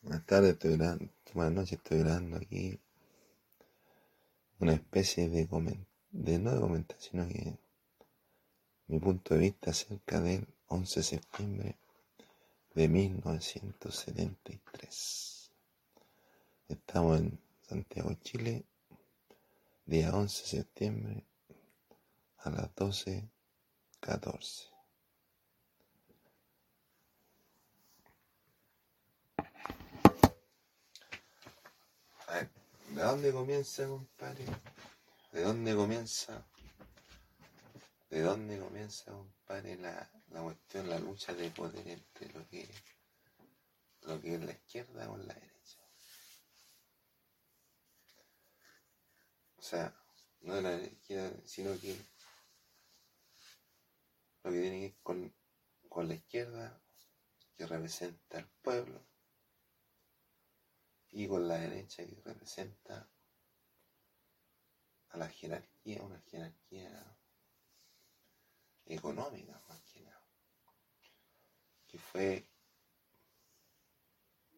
Buenas 0.00 0.24
tardes, 0.26 0.52
estoy 0.52 0.76
grabando, 0.76 1.08
buenas 1.34 1.54
noches, 1.54 1.72
estoy 1.72 1.98
grabando 1.98 2.36
aquí 2.36 2.78
una 4.60 4.74
especie 4.74 5.28
de, 5.28 5.48
comen, 5.48 5.88
de 6.12 6.38
no 6.38 6.54
de 6.54 6.60
comentario, 6.60 7.02
sino 7.02 7.26
que 7.26 7.58
mi 8.86 9.00
punto 9.00 9.34
de 9.34 9.40
vista 9.40 9.72
acerca 9.72 10.20
del 10.20 10.46
11 10.68 11.00
de 11.00 11.04
septiembre 11.04 11.76
de 12.74 12.88
1973. 12.88 15.50
Estamos 16.68 17.18
en 17.18 17.40
Santiago, 17.62 18.14
Chile, 18.22 18.64
día 19.84 20.14
11 20.14 20.42
de 20.42 20.48
septiembre 20.48 21.24
a 22.38 22.50
las 22.50 22.72
12.14. 22.76 24.77
¿De 32.98 33.04
dónde 33.04 33.32
comienza, 33.32 33.86
compadre? 33.86 34.44
¿De 35.30 35.42
dónde 35.42 35.76
comienza? 35.76 36.44
¿De 38.10 38.22
dónde 38.22 38.58
comienza, 38.58 39.12
compadre, 39.12 39.76
la, 39.76 40.10
la 40.30 40.42
cuestión, 40.42 40.88
la 40.90 40.98
lucha 40.98 41.32
de 41.32 41.48
poder 41.52 41.86
entre 41.86 42.28
lo 42.32 42.44
que, 42.48 42.68
lo 44.02 44.20
que 44.20 44.34
es 44.34 44.40
la 44.40 44.50
izquierda 44.50 45.06
con 45.06 45.24
la 45.28 45.34
derecha? 45.34 45.78
O 49.58 49.62
sea, 49.62 49.94
no 50.40 50.60
la 50.60 50.74
izquierda, 50.82 51.30
sino 51.46 51.78
que 51.78 51.96
lo 54.42 54.50
que 54.50 54.60
tiene 54.60 54.76
que 54.80 54.86
ver 54.88 54.96
con, 55.04 55.34
con 55.88 56.08
la 56.08 56.14
izquierda, 56.14 56.82
que 57.56 57.64
representa 57.64 58.38
al 58.38 58.48
pueblo, 58.60 59.07
con 61.28 61.46
la 61.46 61.58
derecha 61.58 62.06
que 62.06 62.20
representa 62.24 63.06
a 65.10 65.18
la 65.18 65.28
jerarquía, 65.28 66.02
una 66.02 66.18
jerarquía 66.22 67.16
económica 68.86 69.62
más 69.68 69.82
que 69.82 70.00
nada, 70.00 70.24
que 71.86 71.98
fue 71.98 72.48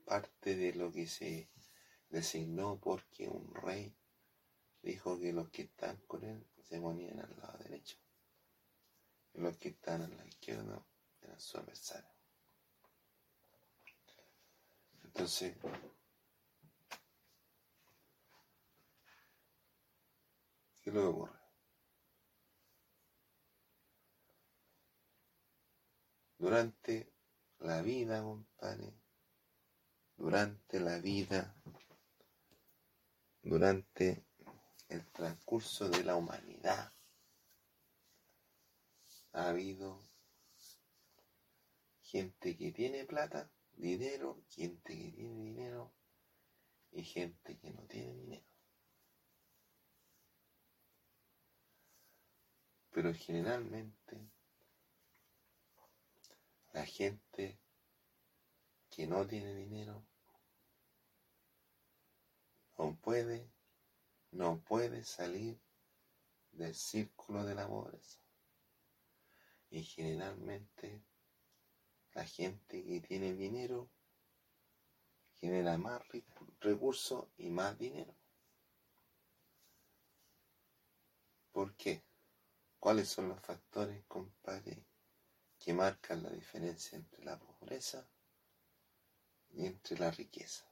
parte 0.05 0.57
de 0.57 0.73
lo 0.75 0.93
que 0.93 1.09
se 1.09 1.51
designó 2.09 2.79
porque 2.79 3.29
un 3.29 3.53
rey 3.53 3.97
dijo 4.83 5.19
que 5.19 5.33
los 5.33 5.51
que 5.51 5.63
están 5.63 5.97
con 6.07 6.25
él 6.25 6.47
se 6.63 6.81
ponían 6.81 7.19
al 7.19 7.37
lado 7.37 7.59
derecho 7.59 7.97
y 9.35 9.41
los 9.41 9.57
que 9.59 9.71
están 9.71 10.03
a 10.03 10.09
la 10.09 10.27
izquierda 10.27 10.85
eran 11.21 11.41
su 11.41 11.59
adversario. 11.59 12.11
Entonces, 15.05 15.57
¿Qué 20.91 20.99
ocurre? 20.99 21.39
Durante 26.37 27.13
la 27.61 27.81
vida, 27.83 28.23
compadre, 28.23 28.95
durante 30.17 30.81
la 30.81 30.99
vida, 30.99 31.55
durante 33.43 34.25
el 34.89 35.07
transcurso 35.13 35.89
de 35.89 36.03
la 36.03 36.17
humanidad, 36.17 36.93
ha 39.33 39.49
habido 39.49 40.03
gente 42.03 42.57
que 42.57 42.73
tiene 42.73 43.05
plata, 43.05 43.49
dinero, 43.77 44.43
gente 44.49 44.99
que 44.99 45.13
tiene 45.13 45.45
dinero 45.45 45.93
y 46.91 47.05
gente 47.05 47.57
que 47.59 47.71
no 47.71 47.83
tiene 47.83 48.13
dinero. 48.15 48.50
Pero 53.03 53.15
generalmente 53.15 54.31
la 56.75 56.85
gente 56.85 57.59
que 58.91 59.07
no 59.07 59.27
tiene 59.27 59.55
dinero 59.55 60.05
no 62.77 62.95
puede, 62.97 63.51
no 64.33 64.61
puede 64.61 65.03
salir 65.05 65.59
del 66.53 66.75
círculo 66.75 67.47
de 67.47 67.55
la 67.55 67.67
pobreza. 67.67 68.21
Y 69.71 69.83
generalmente 69.83 71.03
la 72.13 72.27
gente 72.27 72.85
que 72.85 73.01
tiene 73.01 73.33
dinero 73.33 73.89
genera 75.37 75.79
más 75.79 76.03
recursos 76.61 77.29
y 77.39 77.49
más 77.49 77.79
dinero. 77.79 78.15
¿Por 81.51 81.75
qué? 81.77 82.10
¿Cuáles 82.81 83.11
son 83.11 83.29
los 83.29 83.39
factores, 83.43 84.03
compadre, 84.09 84.83
que 85.59 85.75
marcan 85.75 86.23
la 86.23 86.31
diferencia 86.31 86.97
entre 86.97 87.23
la 87.23 87.39
pobreza 87.39 88.09
y 89.51 89.67
entre 89.67 89.99
la 89.99 90.11
riqueza? 90.11 90.65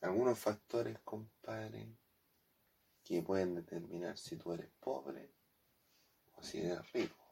Algunos 0.00 0.36
factores, 0.36 0.98
compadre, 1.04 1.96
que 3.04 3.22
pueden 3.22 3.54
determinar 3.54 4.18
si 4.18 4.36
tú 4.36 4.52
eres 4.52 4.70
pobre 4.80 5.32
o 6.34 6.42
si 6.42 6.58
eres 6.58 6.90
rico. 6.90 7.24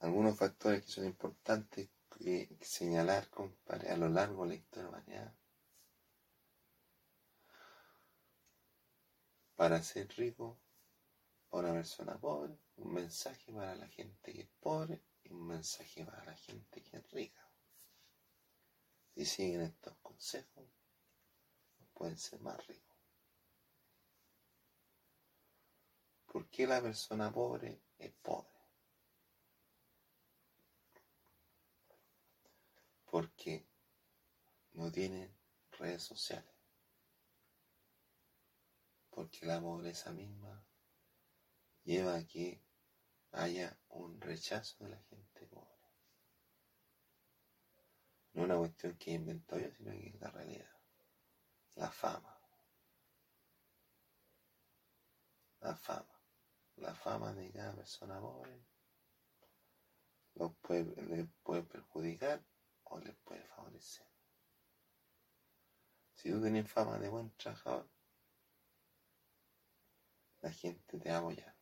Algunos 0.00 0.36
factores 0.36 0.84
que 0.84 0.92
son 0.92 1.06
importantes 1.06 1.88
que, 2.18 2.54
señalar, 2.60 3.30
compadre, 3.30 3.90
a 3.90 3.96
lo 3.96 4.10
largo 4.10 4.42
de 4.42 4.48
la 4.50 4.54
historia 4.56 4.84
de 4.84 4.90
la 4.90 4.98
humanidad 4.98 5.41
para 9.62 9.80
ser 9.80 10.08
rico 10.16 10.58
para 11.48 11.68
una 11.68 11.74
persona 11.74 12.18
pobre, 12.18 12.58
un 12.78 12.94
mensaje 12.94 13.52
para 13.52 13.76
la 13.76 13.86
gente 13.86 14.32
que 14.32 14.40
es 14.40 14.48
pobre 14.58 15.00
y 15.22 15.30
un 15.30 15.46
mensaje 15.46 16.04
para 16.04 16.24
la 16.24 16.34
gente 16.34 16.82
que 16.82 16.96
es 16.96 17.10
rica. 17.12 17.48
Si 19.14 19.24
siguen 19.24 19.60
estos 19.60 19.96
consejos, 19.98 20.66
pueden 21.94 22.18
ser 22.18 22.40
más 22.40 22.66
ricos. 22.66 22.96
¿Por 26.26 26.50
qué 26.50 26.66
la 26.66 26.82
persona 26.82 27.32
pobre 27.32 27.82
es 28.00 28.10
pobre? 28.14 28.58
Porque 33.04 33.64
no 34.72 34.90
tienen 34.90 35.32
redes 35.78 36.02
sociales 36.02 36.51
porque 39.22 39.46
la 39.46 39.60
pobreza 39.60 40.10
misma 40.10 40.66
lleva 41.84 42.16
a 42.16 42.26
que 42.26 42.60
haya 43.30 43.78
un 43.90 44.20
rechazo 44.20 44.82
de 44.82 44.90
la 44.90 45.00
gente 45.04 45.46
pobre. 45.46 45.70
No 48.32 48.42
una 48.42 48.56
cuestión 48.56 48.98
que 48.98 49.12
inventó 49.12 49.60
yo, 49.60 49.70
sino 49.70 49.92
que 49.92 50.08
es 50.08 50.20
la 50.20 50.28
realidad. 50.30 50.72
La 51.76 51.88
fama. 51.88 52.36
La 55.60 55.76
fama. 55.76 56.20
La 56.78 56.92
fama 56.92 57.32
de 57.32 57.52
cada 57.52 57.76
persona 57.76 58.20
pobre 58.20 58.60
puede, 60.62 61.00
les 61.02 61.28
puede 61.44 61.62
perjudicar 61.62 62.44
o 62.84 62.98
les 62.98 63.14
puede 63.18 63.44
favorecer. 63.44 64.06
Si 66.16 66.28
tú 66.28 66.42
tienes 66.42 66.68
fama 66.68 66.98
de 66.98 67.08
buen 67.08 67.30
trabajador, 67.36 67.88
la 70.42 70.52
gente 70.52 70.98
te 70.98 71.08
va 71.08 71.16
a 71.16 71.18
apoyar. 71.18 71.56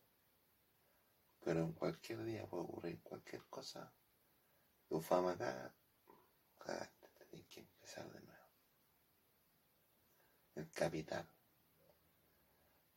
Pero 1.40 1.60
en 1.60 1.72
cualquier 1.72 2.24
día 2.24 2.46
puede 2.46 2.64
ocurrir 2.64 3.02
cualquier 3.02 3.44
cosa. 3.48 3.92
Tu 4.88 5.00
fama 5.00 5.32
acá, 5.32 5.74
cagaste, 6.58 7.08
tenés 7.18 7.46
que 7.46 7.60
empezar 7.60 8.10
de 8.10 8.20
nuevo. 8.20 8.48
El 10.54 10.70
capital. 10.70 11.30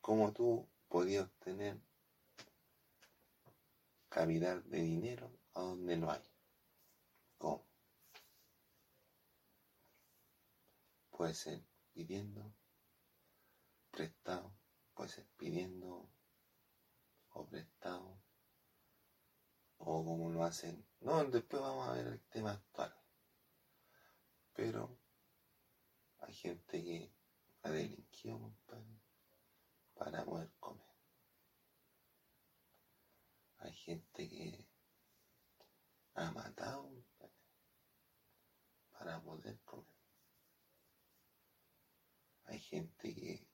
¿Cómo 0.01 0.33
tú 0.33 0.69
podías 0.87 1.25
obtener 1.25 1.79
capital 4.09 4.69
de 4.69 4.81
dinero 4.81 5.31
a 5.53 5.61
donde 5.61 5.97
no 5.97 6.11
hay? 6.11 6.23
¿Cómo? 7.37 7.67
Puede 11.09 11.33
ser 11.33 11.61
pidiendo, 11.93 12.53
prestado, 13.91 14.53
puede 14.93 15.09
ser 15.09 15.25
pidiendo 15.37 16.09
o 17.31 17.45
prestado 17.47 18.21
o 19.77 20.03
como 20.03 20.29
lo 20.29 20.43
hacen. 20.43 20.85
No, 21.01 21.23
después 21.25 21.61
vamos 21.61 21.87
a 21.87 21.93
ver 21.93 22.07
el 22.07 22.21
tema 22.29 22.51
actual. 22.51 22.95
Pero 24.53 24.97
hay 26.19 26.33
gente 26.33 26.83
que 26.83 27.13
ha 27.63 27.69
delinquido, 27.69 28.39
compadre, 28.39 29.01
para 29.95 30.23
poder 30.23 30.51
comer. 30.59 30.93
Hay 33.57 33.73
gente 33.73 34.29
que 34.29 34.67
ha 36.15 36.31
matado 36.31 36.91
para 38.91 39.21
poder 39.21 39.59
comer. 39.63 39.87
Hay 42.45 42.59
gente 42.59 43.15
que 43.15 43.47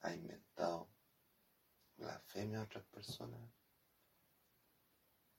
ha 0.00 0.14
inventado 0.14 0.88
a 2.56 2.62
otras 2.62 2.84
personas 2.86 3.50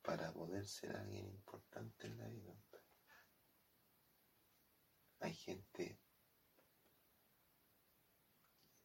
para 0.01 0.31
poder 0.33 0.65
ser 0.65 0.95
alguien 0.95 1.27
importante 1.27 2.07
en 2.07 2.17
la 2.17 2.27
vida. 2.27 2.55
Hay 5.19 5.33
gente 5.33 5.99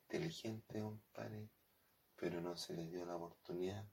inteligente, 0.03 0.81
compadre, 0.81 1.49
pero 2.17 2.41
no 2.41 2.57
se 2.57 2.75
le 2.75 2.87
dio 2.87 3.05
la 3.07 3.17
oportunidad 3.17 3.87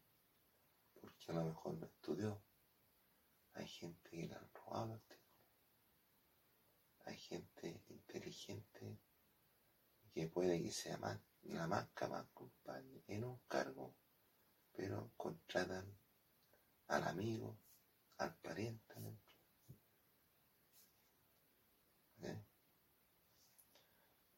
porque 1.00 1.32
a 1.32 1.36
lo 1.36 1.46
mejor 1.46 1.76
no 1.76 1.86
estudió. 1.86 2.42
Hay 3.54 3.68
gente 3.68 4.10
que 4.10 4.28
le 4.28 4.36
han 4.36 4.50
robado. 4.54 5.02
Hay 7.06 7.18
gente 7.18 7.84
inteligente 7.88 9.00
que 10.14 10.28
puede 10.28 10.62
que 10.62 10.72
sea 10.72 10.98
más, 10.98 11.20
la 11.44 11.68
más 11.68 11.88
compadre, 12.34 13.04
en 13.08 13.24
un 13.24 13.40
cargo, 13.48 13.96
pero 14.80 15.12
contratan 15.18 15.94
al 16.88 17.04
amigo, 17.04 17.60
al 18.18 18.34
pariente, 18.38 18.94
¿Eh? 22.22 22.42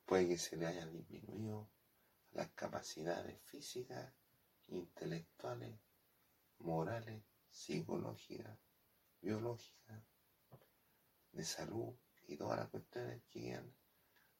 Puede 0.04 0.30
que 0.30 0.38
se 0.40 0.58
le 0.58 0.66
haya 0.66 0.88
disminuido 0.88 1.70
las 2.32 2.50
capacidades 2.54 3.40
físicas, 3.44 4.12
intelectuales, 4.70 5.80
morales, 6.58 7.22
psicológicas, 7.52 8.58
biológicas, 9.22 10.04
de 11.34 11.44
salud 11.44 11.94
y 12.28 12.36
todas 12.36 12.58
las 12.58 12.70
cuestiones 12.70 13.22
que 13.30 13.42
quedan, 13.42 13.76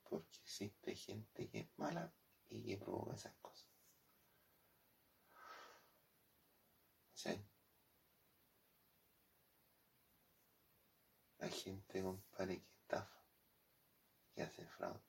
porque 0.10 0.40
existe 0.44 0.96
gente 0.96 1.48
que 1.48 1.60
es 1.60 1.68
mala 1.78 2.12
y 2.50 2.64
que 2.64 2.78
provoca 2.78 3.14
esas 3.14 3.36
cosas. 3.36 3.71
¿Sí? 7.22 7.30
Hay 11.38 11.52
gente, 11.52 12.02
compadre, 12.02 12.58
que 12.58 12.72
estafa, 12.82 13.24
que 14.34 14.42
hace 14.42 14.66
fraude, 14.66 15.04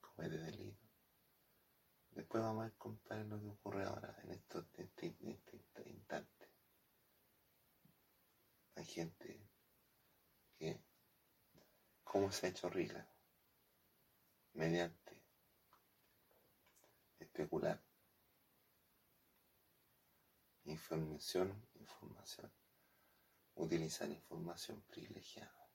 comete 0.00 0.36
delito. 0.36 0.84
Después 2.10 2.42
vamos 2.42 2.62
a 2.62 2.64
ver, 2.64 2.76
compadre, 2.76 3.24
lo 3.26 3.40
que 3.40 3.46
ocurre 3.46 3.84
ahora, 3.84 4.18
en 4.24 4.32
estos 4.32 4.66
este, 4.74 5.14
este 5.20 5.90
instantes. 5.90 6.50
Hay 8.74 8.84
gente 8.84 9.40
que, 10.58 10.82
¿cómo 12.02 12.32
se 12.32 12.46
ha 12.46 12.50
hecho 12.50 12.68
rica? 12.68 13.08
Mediante 14.54 15.22
especular. 17.20 17.87
Información, 20.68 21.66
información. 21.76 22.52
Utilizar 23.54 24.10
información 24.10 24.82
privilegiada. 24.82 25.66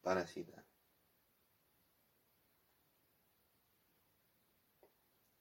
Parasitar. 0.00 0.64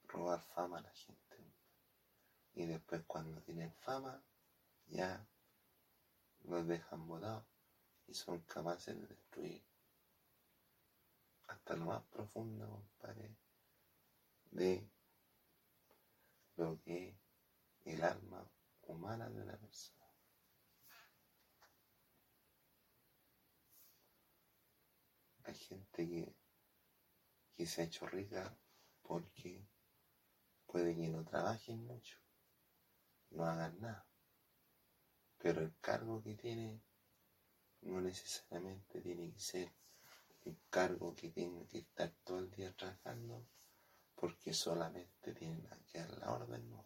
robar 0.09 0.41
fama 0.41 0.80
a 0.80 0.81
la 0.81 0.91
gente. 0.91 1.53
Y 2.56 2.65
después 2.65 3.03
cuando 3.07 3.41
tienen 3.41 3.74
fama, 3.75 4.21
ya 4.88 5.25
los 6.41 6.68
dejan 6.68 7.07
botados 7.07 7.45
y 8.07 8.13
son 8.13 8.41
capaces 8.41 9.00
de 9.00 9.07
destruir 9.07 9.63
hasta 11.47 11.75
lo 11.77 11.86
más 11.86 12.03
profundo, 12.07 12.68
compadre, 12.68 13.38
de 14.51 14.89
lo 16.60 16.80
que 16.82 17.18
el 17.86 18.04
alma 18.04 18.48
humana 18.84 19.30
de 19.30 19.42
una 19.42 19.58
persona. 19.58 20.06
Hay 25.46 25.56
gente 25.56 26.08
que, 26.08 26.36
que 27.56 27.66
se 27.66 27.82
ha 27.82 27.86
hecho 27.86 28.06
rica 28.06 28.56
porque 29.02 29.66
Puede 30.72 30.96
que 30.96 31.10
no 31.10 31.26
trabajen 31.26 31.84
mucho, 31.84 32.20
no 33.32 33.44
hagan 33.44 33.80
nada, 33.80 34.06
pero 35.40 35.62
el 35.62 35.74
cargo 35.82 36.22
que 36.22 36.36
tiene 36.36 36.80
no 37.82 38.00
necesariamente 38.02 39.02
tiene 39.02 39.32
que 39.32 39.40
ser 39.40 39.74
un 40.46 40.60
cargo 40.70 41.16
que 41.16 41.30
tiene 41.30 41.66
que 41.66 41.80
estar 41.80 42.12
todo 42.24 42.38
el 42.38 42.52
día 42.52 42.72
trabajando 42.76 43.48
porque 44.19 44.54
solamente 44.54 45.33
tienen 45.33 45.66
que 45.88 46.00
dar 46.00 46.18
la 46.18 46.33
orden, 46.33 46.69
no. 46.69 46.86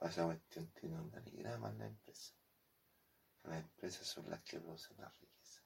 Esa 0.00 0.26
cuestión 0.26 0.70
tiene 0.72 0.96
un 0.96 1.06
organigrama 1.06 1.70
en 1.70 1.78
la 1.78 1.86
empresa. 1.86 2.34
Las 3.44 3.62
empresas 3.62 4.06
son 4.06 4.28
las 4.28 4.42
que 4.42 4.60
producen 4.60 4.98
la 4.98 5.08
riqueza. 5.08 5.62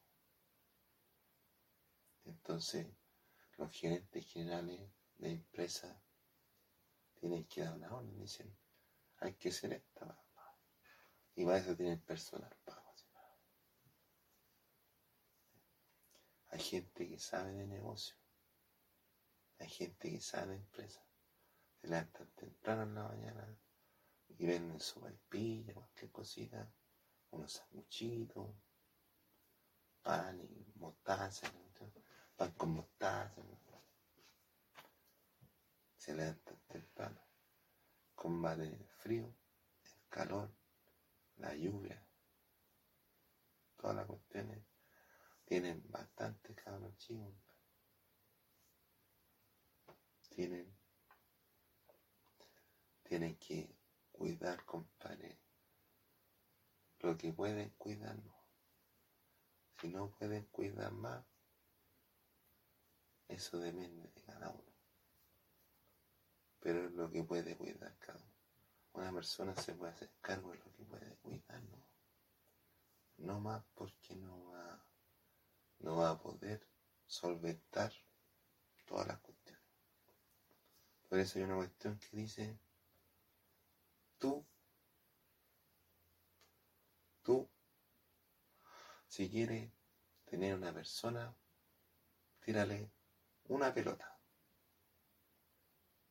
Entonces, 2.24 2.86
los 3.58 3.72
gerentes 3.72 4.24
generales 4.24 4.80
de 5.16 5.32
empresas 5.32 6.00
tienen 7.14 7.44
que 7.46 7.64
dar 7.64 7.74
una 7.74 7.92
orden, 7.92 8.20
dicen, 8.20 8.56
hay 9.18 9.34
que 9.34 9.50
ser 9.50 9.72
esta, 9.72 10.22
y 11.34 11.44
para 11.44 11.58
eso 11.58 11.74
tienen 11.74 12.00
personal 12.00 12.56
pago. 12.64 12.94
Hay 16.50 16.60
gente 16.60 17.08
que 17.08 17.18
sabe 17.18 17.52
de 17.52 17.66
negocio, 17.66 18.21
hay 19.62 19.68
gente 19.68 20.10
que 20.10 20.20
sabe 20.20 20.48
de 20.48 20.56
empresa, 20.56 21.00
se 21.80 21.86
levantan 21.86 22.26
temprano 22.34 22.82
en 22.82 22.94
la 22.96 23.04
mañana 23.04 23.56
y 24.28 24.44
venden 24.44 24.80
su 24.80 24.98
vaipilla, 24.98 25.72
cualquier 25.72 26.10
cosita, 26.10 26.68
unos 27.30 27.52
sanguchitos, 27.52 28.56
pan 30.02 30.40
y 30.40 30.72
mostaza, 30.74 31.46
pan 32.34 32.50
con 32.52 32.70
mostaza, 32.74 33.40
se 35.96 36.12
levantan 36.12 36.60
temprano, 36.66 37.20
combate 38.16 38.64
el 38.64 38.88
frío, 38.98 39.32
el 39.84 40.08
calor, 40.08 40.52
la 41.36 41.54
lluvia, 41.54 42.04
todas 43.76 43.94
las 43.94 44.06
cuestiones 44.06 44.64
tienen 45.44 45.82
bastante 45.88 46.52
cabros 46.52 46.96
chicos. 46.96 47.51
Tienen, 50.34 50.66
tienen 53.02 53.36
que 53.36 53.74
cuidar, 54.12 54.64
compadre, 54.64 55.38
lo 57.00 57.16
que 57.16 57.32
pueden 57.32 57.70
cuidar, 57.70 58.16
no. 58.16 58.34
Si 59.80 59.88
no 59.88 60.10
pueden 60.10 60.44
cuidar 60.46 60.92
más, 60.92 61.24
eso 63.28 63.58
depende 63.58 64.02
de 64.02 64.22
cada 64.22 64.50
uno 64.50 64.72
pero 66.62 66.86
es 66.86 66.92
lo 66.92 67.10
que 67.10 67.24
puede 67.24 67.56
cuidar 67.56 67.94
cada 67.98 68.18
uno. 68.18 68.32
Una 68.92 69.12
persona 69.12 69.54
se 69.56 69.74
puede 69.74 69.92
hacer 69.92 70.10
cargo 70.20 70.52
de 70.52 70.58
lo 70.58 70.72
que 70.72 70.84
puede 70.84 71.16
cuidar, 71.16 71.60
no, 71.64 71.82
no 73.18 73.40
más 73.40 73.64
porque 73.74 74.14
no 74.14 74.46
va, 74.46 74.84
no 75.80 75.96
va 75.96 76.10
a 76.10 76.22
poder 76.22 76.64
solventar 77.06 77.92
todas 78.86 79.08
las 79.08 79.18
cuestiones. 79.18 79.62
Por 81.08 81.11
eso 81.22 81.38
hay 81.38 81.44
una 81.44 81.56
cuestión 81.56 81.98
que 81.98 82.16
dice, 82.16 82.58
tú, 84.18 84.44
tú, 87.22 87.48
si 89.08 89.28
quieres 89.28 89.70
tener 90.24 90.54
una 90.54 90.72
persona, 90.72 91.34
tírale 92.40 92.90
una 93.48 93.72
pelota 93.72 94.18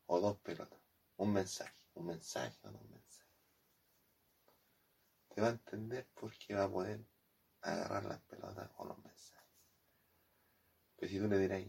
o 0.08 0.20
dos 0.20 0.38
pelotas. 0.40 0.80
Un 1.18 1.34
mensaje, 1.34 1.76
un 1.96 2.06
mensaje 2.08 2.58
o 2.64 2.72
dos 2.72 2.84
mensajes. 2.84 3.32
Te 5.30 5.42
va 5.42 5.48
a 5.48 5.52
entender 5.52 6.08
porque 6.14 6.54
va 6.54 6.64
a 6.64 6.70
poder 6.70 7.06
agarrar 7.62 8.06
las 8.06 8.20
pelotas 8.22 8.70
o 8.78 8.86
los 8.86 8.98
mensajes. 8.98 9.48
Pero 10.96 11.10
si 11.10 11.20
tú 11.20 11.28
le 11.28 11.38
dirás 11.38 11.64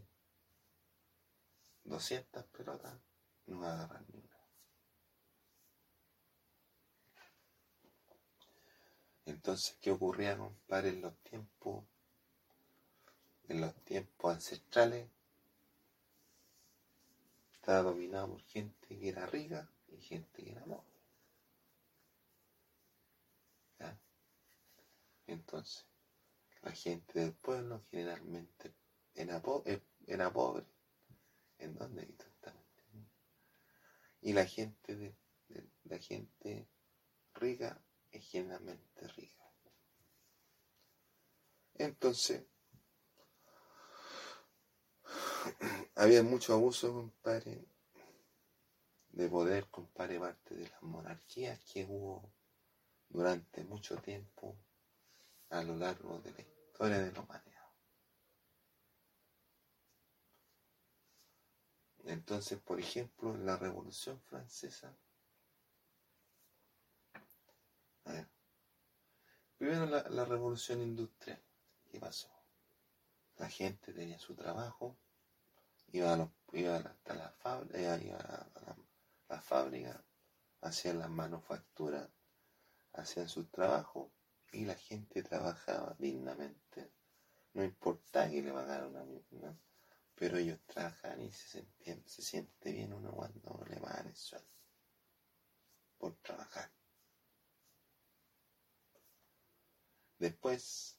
200 1.84 2.44
pelotas, 2.46 2.98
no 3.46 3.60
va 3.60 3.70
a 3.70 3.74
agarrar 3.74 4.04
ni 4.08 4.18
una. 4.18 4.38
Entonces, 9.26 9.76
¿qué 9.80 9.90
ocurría, 9.90 10.36
compadre, 10.36 10.90
en 10.90 11.02
los 11.02 11.16
tiempos, 11.18 11.84
en 13.48 13.60
los 13.60 13.74
tiempos 13.84 14.34
ancestrales? 14.34 15.08
estaba 17.62 17.82
dominado 17.82 18.26
por 18.26 18.42
gente 18.42 18.98
que 18.98 19.08
era 19.08 19.24
rica 19.24 19.70
y 19.86 19.96
gente 19.98 20.42
que 20.42 20.50
era 20.50 20.64
pobre. 20.64 20.92
Entonces, 25.28 25.86
la 26.62 26.72
gente 26.72 27.20
del 27.20 27.32
pueblo 27.34 27.84
generalmente 27.88 28.74
era, 29.14 29.40
eh, 29.64 29.80
pobre. 30.32 30.66
¿En 31.58 31.76
dónde? 31.76 32.31
Y 34.22 34.32
la 34.32 34.46
gente 34.46 34.96
de, 34.96 35.14
la 35.84 35.98
gente 35.98 36.66
rica 37.34 37.80
es 38.10 39.16
rica. 39.16 39.42
Entonces, 41.74 42.44
había 45.96 46.22
mucho 46.22 46.54
abuso, 46.54 46.92
compadre, 46.92 47.64
de 49.10 49.28
poder, 49.28 49.68
compadre, 49.68 50.18
parte 50.18 50.54
de 50.54 50.68
las 50.68 50.82
monarquías 50.82 51.58
que 51.64 51.84
hubo 51.84 52.32
durante 53.08 53.64
mucho 53.64 53.96
tiempo 53.96 54.56
a 55.50 55.62
lo 55.62 55.76
largo 55.76 56.18
de 56.20 56.32
la 56.32 56.40
historia 56.40 56.98
de 56.98 57.12
la 57.12 57.20
humanidad. 57.20 57.51
Entonces, 62.04 62.58
por 62.60 62.80
ejemplo, 62.80 63.34
en 63.34 63.46
la 63.46 63.56
Revolución 63.56 64.20
Francesa, 64.22 64.96
primero 69.62 69.86
la, 69.86 70.24
Revolución 70.24 70.80
Industrial, 70.80 71.40
¿qué 71.88 72.00
pasó? 72.00 72.28
La 73.36 73.48
gente 73.48 73.92
tenía 73.92 74.18
su 74.18 74.34
trabajo, 74.34 74.96
iba, 75.92 76.14
hasta 76.14 77.14
la 77.14 77.30
fábrica, 77.30 77.96
iba 78.02 78.18
a 78.18 78.76
la, 79.28 79.40
fábrica, 79.40 80.04
hacían 80.62 80.98
las 80.98 81.10
manufacturas, 81.10 82.08
hacían 82.94 83.28
su 83.28 83.44
trabajo 83.44 84.10
y 84.50 84.64
la 84.64 84.74
gente 84.74 85.22
trabajaba 85.22 85.94
dignamente. 85.96 86.90
No 87.54 87.62
importaba 87.62 88.28
que 88.28 88.42
le 88.42 88.52
pagaran 88.52 88.88
una, 88.88 89.04
misma, 89.04 89.56
pero 90.22 90.38
ellos 90.38 90.60
trabajan 90.66 91.20
y 91.20 91.32
se, 91.32 91.66
se 92.06 92.22
siente 92.22 92.70
bien 92.70 92.92
uno 92.92 93.10
cuando 93.10 93.64
le 93.68 93.80
pagan 93.80 94.06
el 94.06 94.14
sueldo 94.14 94.46
por 95.98 96.14
trabajar. 96.18 96.70
Después 100.20 100.96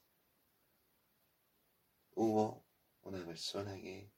hubo 2.16 2.66
una 3.04 3.24
persona 3.24 3.74
que 3.76 4.12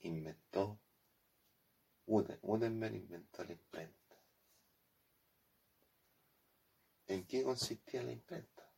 inventó, 0.00 0.78
Gutenberg 2.04 2.96
inventó 2.96 3.42
la 3.44 3.52
imprenta. 3.52 4.16
¿En 7.06 7.26
qué 7.26 7.44
consistía 7.44 8.02
la 8.02 8.12
imprenta? 8.12 8.70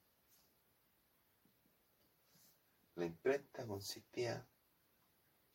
La 2.95 3.05
imprenta 3.05 3.67
consistía, 3.67 4.47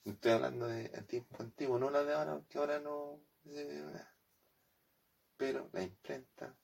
estoy 0.05 0.31
hablando 0.31 0.67
de 0.67 0.89
tiempo 1.03 1.37
antiguo, 1.41 1.77
no 1.79 1.89
la 1.89 2.03
de 2.03 2.13
ahora, 2.13 2.35
porque 2.35 2.57
ahora 2.57 2.79
no... 2.79 3.19
Pero 5.37 5.69
la 5.71 5.83
imprenta, 5.83 6.57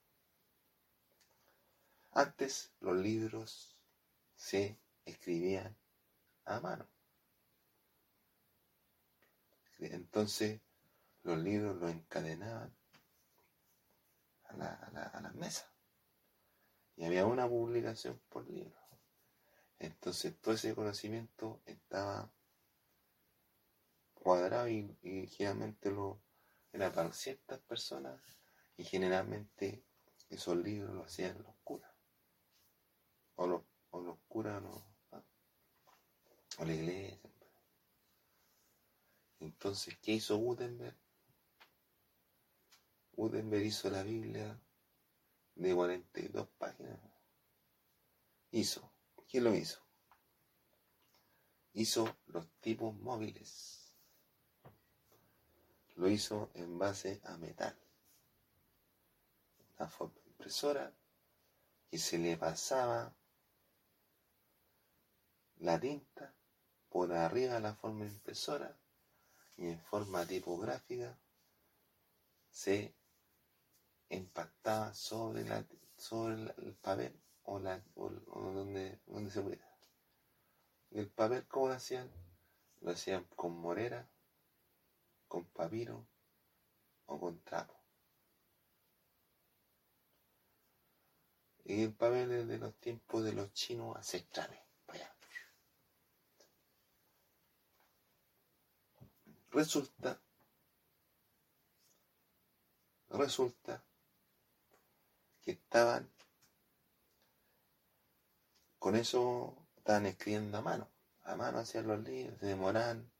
antes 2.12 2.74
los 2.80 2.98
libros 2.98 3.78
se 4.36 4.80
escribían 5.06 5.78
a 6.46 6.60
mano. 6.60 6.88
Entonces 9.80 10.62
los 11.24 11.38
libros 11.38 11.78
los 11.78 11.92
encadenaban 11.92 12.76
a 14.46 14.56
la, 14.56 14.74
a 15.14 15.22
la, 15.22 15.32
mesa. 15.32 15.72
Y 16.96 17.06
había 17.06 17.26
una 17.26 17.48
publicación 17.48 18.22
por 18.30 18.48
libro. 18.50 18.78
Entonces 19.80 20.38
todo 20.40 20.54
ese 20.54 20.76
conocimiento 20.76 21.62
estaba 21.66 22.32
cuadrado 24.24 24.70
y, 24.70 25.28
generalmente 25.28 25.92
lo 25.92 26.22
era 26.72 26.92
para 26.92 27.12
ciertas 27.12 27.60
personas 27.60 28.22
y 28.78 28.86
generalmente 28.86 29.84
esos 30.30 30.56
libros 30.56 30.96
lo 30.96 31.04
hacían 31.04 31.44
los 31.44 31.54
curas. 31.64 31.92
O 33.36 33.46
los, 33.46 33.62
o 33.92 34.02
los 34.02 34.18
curas 34.28 34.62
no, 34.62 34.88
o 36.58 36.66
la 36.66 36.74
iglesia. 36.74 37.20
Entonces, 39.40 39.98
¿qué 40.02 40.14
hizo 40.14 40.38
Gutenberg? 40.38 40.96
Gutenberg 43.12 43.64
hizo 43.64 43.90
la 43.90 44.04
Biblia 44.04 44.58
de 45.56 45.76
42 45.76 46.48
páginas. 46.58 47.00
Hizo. 48.52 48.90
¿Quién 49.28 49.44
lo 49.44 49.54
hizo? 49.54 49.82
Hizo 51.74 52.18
los 52.28 52.48
tipos 52.62 52.96
móviles. 52.96 53.83
Lo 55.96 56.10
hizo 56.10 56.50
en 56.56 56.78
base 56.78 57.22
a 57.26 57.38
metal. 57.38 57.76
Una 59.78 59.88
forma 59.88 60.20
impresora 60.28 60.92
y 61.92 61.98
se 61.98 62.18
le 62.18 62.38
pasaba 62.38 63.14
la 65.60 65.80
tinta 65.80 66.34
por 66.90 67.12
arriba 67.14 67.56
de 67.56 67.62
la 67.62 67.76
forma 67.76 68.06
impresora 68.06 68.76
y 69.58 69.68
en 69.68 69.80
forma 69.80 70.26
tipográfica 70.26 71.18
se 72.50 72.94
empastaba 74.10 74.94
sobre, 74.94 75.44
la, 75.46 75.66
sobre 75.98 76.54
el 76.58 76.76
papel 76.82 77.20
o, 77.44 77.60
la, 77.60 77.82
o, 77.96 78.10
donde, 78.10 79.00
donde 79.08 79.32
se 79.32 79.42
pudiera. 79.42 79.68
El 80.92 81.10
papel, 81.10 81.48
¿cómo 81.48 81.70
lo 81.70 81.74
hacían? 81.74 82.12
Lo 82.82 82.92
hacían 82.92 83.26
con 83.36 83.58
morera, 83.58 84.08
con 85.34 85.46
papiro 85.46 86.08
o 87.08 87.20
con 87.20 87.42
trapo. 87.42 87.74
Y 91.66 91.82
el 91.82 91.94
papel 91.96 92.32
es 92.34 92.48
de 92.48 92.60
los 92.60 92.76
tiempos 92.76 93.24
de 93.24 93.34
los 93.34 93.52
chinos 93.52 93.96
ancestrales. 93.96 94.60
Resulta, 99.50 100.22
resulta 103.10 103.84
que 105.42 105.52
estaban, 105.52 106.12
con 108.78 108.96
eso 108.96 109.68
estaban 109.78 110.06
escribiendo 110.06 110.60
a 110.60 110.62
mano, 110.62 110.92
a 111.24 111.36
mano 111.36 111.58
hacían 111.58 111.88
los 111.88 112.04
libros, 112.04 112.40
se 112.40 112.46
demoraban 112.46 113.13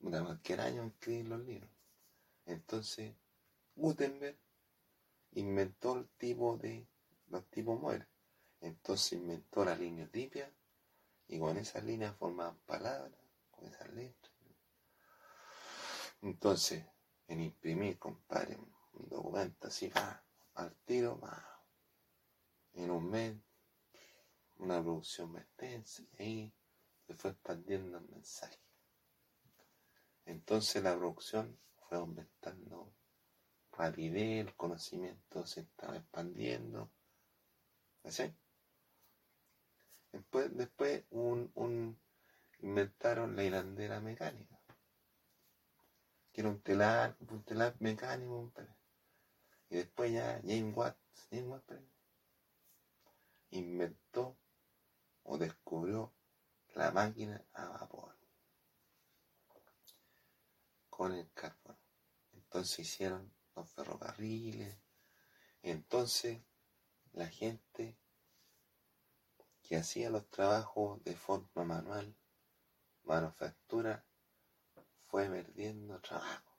cualquier 0.00 0.60
año 0.60 0.84
escribir 0.84 1.28
los 1.28 1.40
libros. 1.40 1.70
Entonces, 2.46 3.14
Gutenberg 3.74 4.38
inventó 5.32 5.96
el 5.96 6.08
tipo 6.10 6.56
de, 6.56 6.86
los 7.28 7.46
tipos 7.50 7.80
mueren. 7.80 8.06
Entonces 8.60 9.14
inventó 9.14 9.64
la 9.64 9.74
línea 9.74 10.08
tipia 10.08 10.52
y 11.28 11.38
con 11.38 11.56
esas 11.56 11.84
líneas 11.84 12.16
formaban 12.16 12.58
palabras, 12.66 13.20
con 13.50 13.66
esas 13.66 13.88
letras. 13.90 14.32
Entonces, 16.22 16.84
en 17.28 17.40
imprimir, 17.40 17.98
compadre, 17.98 18.56
un 18.56 19.08
documento 19.08 19.68
así, 19.68 19.88
va, 19.88 20.22
al 20.54 20.74
tiro, 20.84 21.18
va, 21.18 21.64
en 22.74 22.90
un 22.90 23.10
mes, 23.10 23.36
una 24.58 24.82
producción 24.82 25.32
más 25.32 25.46
y 25.60 26.22
ahí 26.22 26.54
se 27.06 27.14
fue 27.14 27.30
expandiendo 27.30 27.98
el 27.98 28.08
mensaje. 28.08 28.58
Entonces 30.30 30.80
la 30.84 30.96
producción 30.96 31.58
fue 31.80 31.98
aumentando 31.98 32.94
rapidez, 33.72 34.46
el 34.46 34.54
conocimiento 34.54 35.44
se 35.44 35.62
estaba 35.62 35.96
expandiendo. 35.96 36.88
¿Así? 38.04 38.32
Después, 40.12 40.56
después 40.56 41.04
inventaron 42.60 43.34
la 43.34 43.42
hilandera 43.42 44.00
mecánica 44.00 44.60
que 46.32 46.42
un 46.42 46.60
telar, 46.60 47.16
un 47.28 47.42
telar 47.42 47.74
mecánico, 47.80 48.52
y 49.68 49.78
después 49.78 50.12
ya 50.12 50.40
James 50.44 50.76
Watts, 50.76 51.26
James 51.28 51.48
Watts 51.48 51.74
inventó 53.50 54.38
o 55.24 55.38
descubrió 55.38 56.14
la 56.76 56.92
máquina 56.92 57.44
a 57.52 57.68
vapor 57.68 58.19
con 61.00 61.14
el 61.14 61.32
carbón. 61.32 61.78
Entonces 62.34 62.80
hicieron 62.80 63.34
los 63.56 63.70
ferrocarriles. 63.70 64.76
Entonces 65.62 66.42
la 67.12 67.26
gente 67.26 67.96
que 69.62 69.78
hacía 69.78 70.10
los 70.10 70.28
trabajos 70.28 71.02
de 71.02 71.16
forma 71.16 71.64
manual, 71.64 72.14
manufactura, 73.04 74.04
fue 75.04 75.26
perdiendo 75.30 75.98
trabajo. 76.02 76.58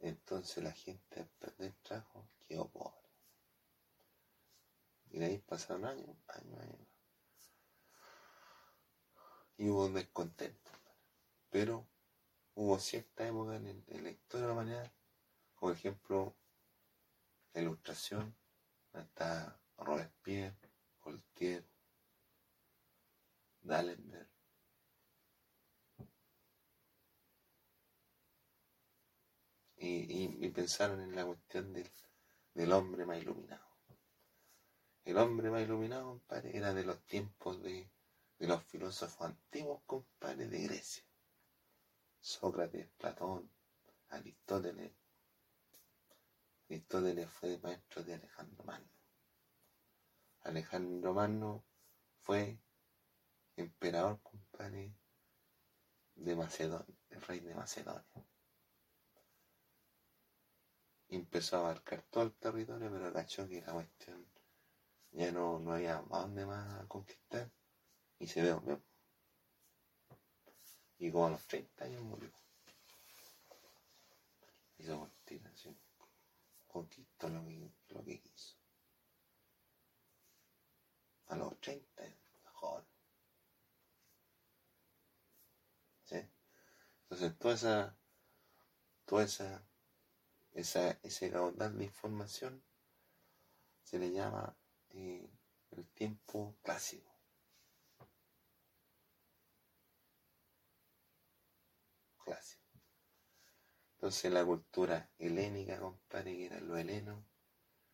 Entonces 0.00 0.64
la 0.64 0.72
gente 0.72 1.20
al 1.20 1.28
perder 1.38 1.76
trabajo 1.84 2.28
quedó 2.48 2.68
pobre. 2.68 3.08
Y 5.10 5.20
de 5.20 5.26
ahí 5.26 5.38
pasaron 5.38 5.84
años, 5.84 6.16
años, 6.26 6.60
años. 6.60 6.88
Y 9.56 9.68
hubo 9.68 9.86
un 9.86 9.94
descontento. 9.94 10.72
Pero 11.48 11.91
hubo 12.54 12.78
cierta 12.78 13.26
época 13.26 13.56
en, 13.56 13.84
la 14.02 14.10
historia 14.10 14.42
de 14.42 14.46
la 14.46 14.52
humanidad, 14.52 14.92
como 15.54 15.72
ejemplo, 15.72 16.34
la 17.54 17.62
ilustración, 17.62 18.34
está 18.92 19.58
Robespierre, 19.78 20.70
Voltaire, 21.02 21.64
Dallenberg. 23.62 24.28
Y, 29.76 30.48
pensaron 30.50 31.00
en 31.00 31.16
la 31.16 31.24
cuestión 31.24 31.72
del, 31.72 31.90
del, 32.54 32.72
hombre 32.72 33.04
más 33.04 33.18
iluminado. 33.20 33.66
El 35.04 35.18
hombre 35.18 35.50
más 35.50 35.62
iluminado, 35.62 36.06
compadre, 36.06 36.56
era 36.56 36.72
de 36.72 36.84
los 36.84 37.00
tiempos 37.04 37.60
de, 37.62 37.90
de 38.38 38.46
los 38.46 38.62
filósofos 38.64 39.26
antiguos, 39.26 39.82
compadre, 39.86 40.46
de 40.46 40.62
Grecia. 40.62 41.04
Sócrates, 42.22 42.88
Platón, 42.96 43.50
Aristóteles. 44.10 44.92
Aristóteles 46.68 47.28
fue 47.28 47.58
maestro 47.58 48.04
de 48.04 48.14
Alejandro 48.14 48.64
Magno. 48.64 48.92
Alejandro 50.42 51.14
Magno 51.14 51.64
fue 52.20 52.60
emperador, 53.56 54.20
compadre, 54.22 54.94
de 56.14 56.36
Macedonia, 56.36 56.96
el 57.10 57.22
rey 57.22 57.40
de 57.40 57.56
Macedonia. 57.56 58.06
Empezó 61.08 61.56
a 61.56 61.60
abarcar 61.60 62.02
todo 62.02 62.22
el 62.22 62.34
territorio, 62.34 62.88
pero 62.90 63.12
cachó 63.12 63.48
que 63.48 63.62
la 63.62 63.72
cuestión 63.72 64.24
ya 65.10 65.32
no, 65.32 65.58
no 65.58 65.72
había 65.72 66.00
más 66.02 66.22
donde 66.22 66.46
más 66.46 66.86
conquistar 66.86 67.50
y 68.20 68.28
se 68.28 68.42
ve, 68.42 68.80
Y 71.02 71.10
como 71.10 71.26
a 71.26 71.30
los 71.30 71.44
30 71.48 71.84
años 71.84 72.00
murió. 72.02 72.30
Hizo 74.78 75.00
continuación. 75.00 75.76
Conquistó 76.68 77.28
lo 77.28 77.44
que, 77.44 77.72
lo 77.88 78.04
que 78.04 78.20
quiso. 78.20 78.56
A 81.26 81.34
los 81.34 81.58
30 81.60 82.04
mejor. 82.44 82.84
Entonces 87.02 87.36
toda 87.36 87.54
esa, 87.54 87.96
toda 89.04 89.24
esa, 89.24 89.60
esa, 90.52 90.90
ese 91.02 91.32
caudal 91.32 91.76
de 91.78 91.84
información 91.84 92.62
se 93.82 93.98
le 93.98 94.12
llama 94.12 94.54
eh, 94.90 95.28
el 95.72 95.84
tiempo. 95.88 96.54
Clásico. 96.62 97.11
Entonces 104.02 104.32
la 104.32 104.44
cultura 104.44 105.08
helénica, 105.16 105.78
compadre, 105.78 106.36
que 106.36 106.46
eran 106.46 106.66
los 106.66 106.76
helenos, 106.76 107.24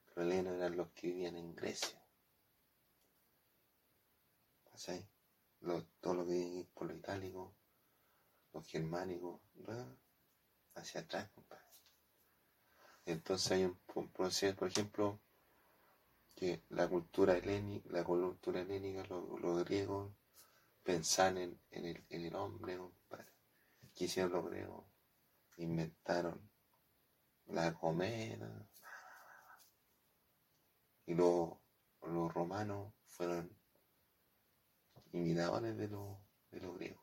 los 0.07 0.25
helenos 0.25 0.55
eran 0.55 0.75
los 0.75 0.89
que 0.93 1.09
vivían 1.09 1.37
en 1.37 1.55
Grecia. 1.55 2.03
¿Sí? 4.75 5.07
todo 6.01 6.15
lo 6.15 6.25
que 6.25 6.33
viene 6.33 6.67
por 6.73 6.87
lo 6.87 6.95
itálico, 6.95 7.55
los 8.55 8.67
germánicos, 8.67 9.39
hacia 10.77 11.03
atrás, 11.03 11.29
compadre. 11.35 11.67
Entonces 13.05 13.53
hay 13.53 13.65
un, 13.67 14.09
proceso, 14.09 14.57
por 14.57 14.69
ejemplo, 14.69 15.21
que 16.35 16.63
la 16.71 16.89
cultura 16.89 17.37
helénica, 17.37 17.87
la 17.91 18.03
cultura 18.03 18.63
helénica, 18.63 19.05
los, 19.11 19.63
griegos 19.67 20.11
pensaban 20.83 21.37
en, 21.37 21.61
el, 21.71 22.03
en 22.09 22.25
el 22.25 22.35
hombre, 22.35 22.79
compadre. 22.79 23.31
¿Qué 23.95 24.05
hicieron 24.05 24.33
los 24.33 24.49
griegos? 24.49 24.88
Inventaron 25.59 26.51
la 27.47 27.73
comida. 27.75 28.67
Y 31.07 31.15
los, 31.15 31.51
los 32.03 32.33
romanos 32.33 32.93
fueron 33.07 33.57
imitadores 35.13 35.77
de, 35.77 35.89
de 35.89 36.61
los 36.61 36.77
griegos. 36.77 37.03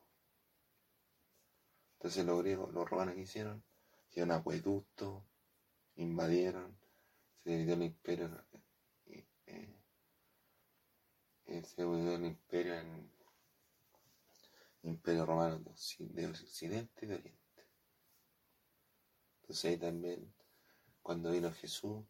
Entonces 1.94 2.24
los 2.24 2.38
griegos, 2.40 2.72
los 2.72 2.88
romanos 2.88 3.14
que 3.14 3.22
hicieron, 3.22 3.64
hicieron 4.08 4.32
acueductos, 4.32 5.24
invadieron, 5.96 6.78
se 7.42 7.50
dividió 7.50 7.74
el 7.74 7.82
imperio, 7.82 8.46
eh, 9.06 9.26
eh, 11.46 11.62
se 11.64 11.82
dividió 11.82 12.14
el 12.14 12.26
imperio 12.26 12.74
en 12.74 13.10
imperio 14.82 15.26
romano 15.26 15.58
de, 15.58 16.26
occidente 16.26 17.06
y 17.06 17.08
de 17.08 17.14
oriente. 17.16 17.45
Entonces 19.46 19.64
ahí 19.64 19.76
también, 19.76 20.34
cuando 21.02 21.30
vino 21.30 21.52
Jesús 21.52 22.04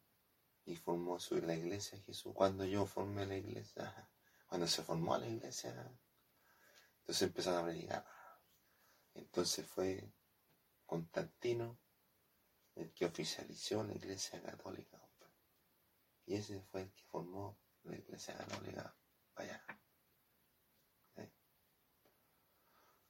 y 0.65 0.75
formó 0.75 1.19
su, 1.19 1.37
la 1.37 1.55
iglesia 1.55 1.99
Jesús, 1.99 2.33
cuando 2.33 2.65
yo 2.65 2.85
formé 2.85 3.25
la 3.25 3.37
iglesia, 3.37 4.09
cuando 4.47 4.67
se 4.67 4.83
formó 4.83 5.17
la 5.17 5.27
iglesia, 5.27 5.71
entonces 6.99 7.21
empezaron 7.21 7.61
a 7.61 7.63
predicar 7.65 8.17
entonces 9.17 9.65
fue 9.65 10.11
Constantino 10.85 11.79
el 12.75 12.93
que 12.93 13.05
oficializó 13.05 13.83
la 13.83 13.93
Iglesia 13.95 14.41
Católica. 14.41 15.01
Y 16.25 16.35
ese 16.35 16.61
fue 16.61 16.83
el 16.83 16.91
que 16.93 17.03
formó 17.05 17.57
la 17.83 17.97
Iglesia 17.97 18.37
Católica 18.37 18.95
allá. 19.35 19.65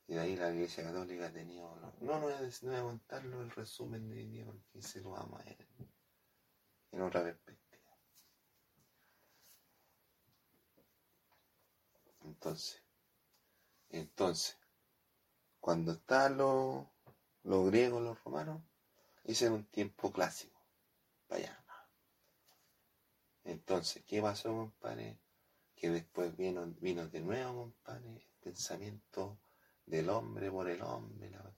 Y 0.07 0.13
de 0.13 0.21
ahí 0.21 0.35
la 0.37 0.51
Iglesia 0.51 0.83
Católica 0.83 1.27
ha 1.27 1.31
tenido... 1.31 1.75
No, 1.99 2.19
no, 2.19 2.27
a, 2.27 2.39
no 2.39 2.69
voy 2.69 2.75
a 2.75 2.81
contarlo 2.81 3.41
el 3.41 3.51
resumen 3.51 4.09
de 4.09 4.15
hoy 4.23 4.43
porque 4.45 4.81
se 4.81 5.01
lo 5.01 5.11
vamos 5.11 5.41
a 5.41 5.43
en 6.91 7.01
otra 7.01 7.23
perspectiva. 7.23 7.67
Entonces, 12.23 12.81
entonces, 13.89 14.57
cuando 15.59 15.91
estaban 15.93 16.37
los, 16.37 16.87
griegos, 17.69 18.01
los 18.01 18.23
romanos, 18.23 18.61
era 19.25 19.51
un 19.51 19.65
tiempo 19.65 20.11
clásico. 20.11 20.61
Vaya. 21.29 21.63
Entonces, 23.43 24.03
¿qué 24.05 24.21
pasó, 24.21 24.49
compadre? 24.49 25.19
Que 25.75 25.89
después 25.89 26.35
vino, 26.35 26.65
vino 26.79 27.07
de 27.07 27.19
nuevo, 27.21 27.63
compadre, 27.63 28.09
el 28.15 28.27
pensamiento 28.39 29.37
del 29.87 30.09
hombre 30.09 30.51
por 30.51 30.69
el 30.69 30.83
hombre, 30.83 31.31
la 31.31 31.51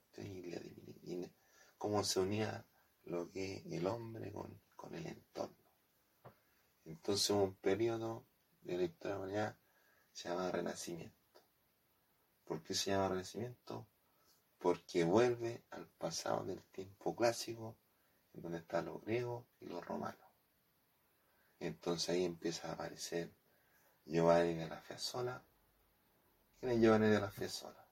y 1.02 1.30
cómo 1.76 2.02
se 2.04 2.20
unía 2.20 2.64
lo 3.04 3.30
que 3.30 3.62
el 3.70 3.86
hombre 3.86 4.32
con, 4.32 4.58
con 4.74 4.94
el 4.94 5.06
entorno. 5.06 5.56
Entonces 6.86 7.30
un 7.30 7.54
periodo 7.56 8.24
de 8.62 8.78
la 8.78 8.84
historia 8.84 9.18
de 9.18 9.32
la 9.32 9.58
se 10.12 10.30
llama 10.30 10.50
Renacimiento. 10.50 11.42
¿Por 12.44 12.62
qué 12.62 12.74
se 12.74 12.90
llama 12.90 13.08
Renacimiento? 13.08 13.86
porque 14.60 15.04
vuelve 15.04 15.64
al 15.70 15.86
pasado 15.86 16.44
del 16.44 16.62
tiempo 16.64 17.16
clásico, 17.16 17.78
en 18.34 18.42
donde 18.42 18.58
están 18.58 18.84
los 18.84 19.02
griegos 19.02 19.46
y 19.58 19.66
los 19.66 19.84
romanos. 19.84 20.20
Entonces 21.58 22.10
ahí 22.10 22.24
empieza 22.24 22.68
a 22.68 22.72
aparecer 22.74 23.32
Giovanni 24.04 24.54
de 24.54 24.68
la 24.68 24.80
Fiasola. 24.82 25.42
¿Quién 26.58 26.72
es 26.72 26.80
Giovanni 26.80 27.08
de 27.08 27.20
la 27.20 27.30
Fiasola? 27.30 27.89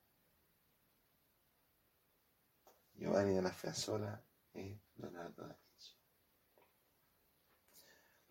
Giovanni 2.98 3.32
de 3.32 3.42
la 3.42 3.50
es 3.50 3.88
Leonardo 4.96 5.46
da 5.46 5.54
Vinci. 5.54 5.96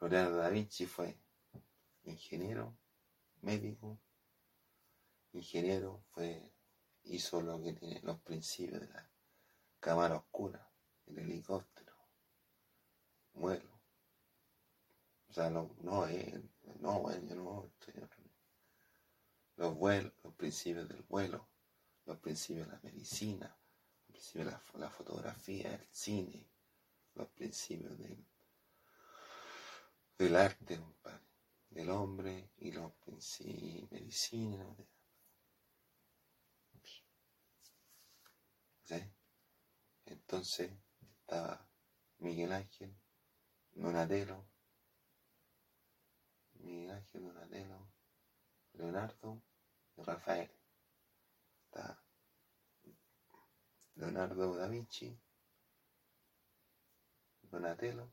Leonardo 0.01 0.37
da 0.37 0.49
Vinci 0.49 0.85
fue 0.85 1.17
ingeniero, 2.03 2.77
médico, 3.43 3.97
ingeniero, 5.31 6.03
fue 6.09 6.51
hizo 7.03 7.39
lo 7.41 7.61
que 7.61 7.71
tiene 7.73 8.01
los 8.01 8.19
principios 8.19 8.81
de 8.81 8.89
la 8.89 9.09
cámara 9.79 10.17
oscura, 10.17 10.69
el 11.05 11.19
helicóptero, 11.19 11.95
vuelo. 13.35 13.79
O 15.29 15.33
sea, 15.33 15.49
no, 15.49 15.77
no, 15.79 16.05
eh, 16.09 16.43
no, 16.81 16.99
bueno, 16.99 17.25
yo 17.25 17.35
no 17.35 17.65
estoy 17.67 17.93
Los 19.55 19.75
vuelos, 19.75 20.11
los 20.23 20.33
principios 20.33 20.89
del 20.89 21.03
vuelo, 21.03 21.47
los 22.05 22.17
principios 22.17 22.67
de 22.67 22.73
la 22.73 22.79
medicina, 22.81 23.57
los 24.17 24.23
principios 24.23 24.73
de 24.73 24.79
la, 24.79 24.89
fotografía, 24.89 25.75
el 25.75 25.87
cine, 25.91 26.49
los 27.13 27.27
principios 27.29 27.97
del, 27.99 28.25
del 30.17 30.35
arte, 30.35 30.79
del 31.69 31.89
hombre 31.91 32.49
y 32.57 32.71
los 32.71 32.91
principios, 32.93 33.91
medicina, 33.91 34.75
Entonces 40.05 40.71
estaba 41.01 41.69
Miguel 42.19 42.53
Ángel, 42.53 42.95
Donatello, 43.73 44.45
Miguel 46.53 46.91
Ángel, 46.91 47.23
Donatello, 47.23 47.87
Leonardo 48.73 49.41
y 49.97 50.01
Rafael. 50.01 50.49
Está 51.65 52.01
Leonardo 53.97 54.55
da 54.55 54.67
Vinci, 54.67 55.19
Donatello, 57.41 58.11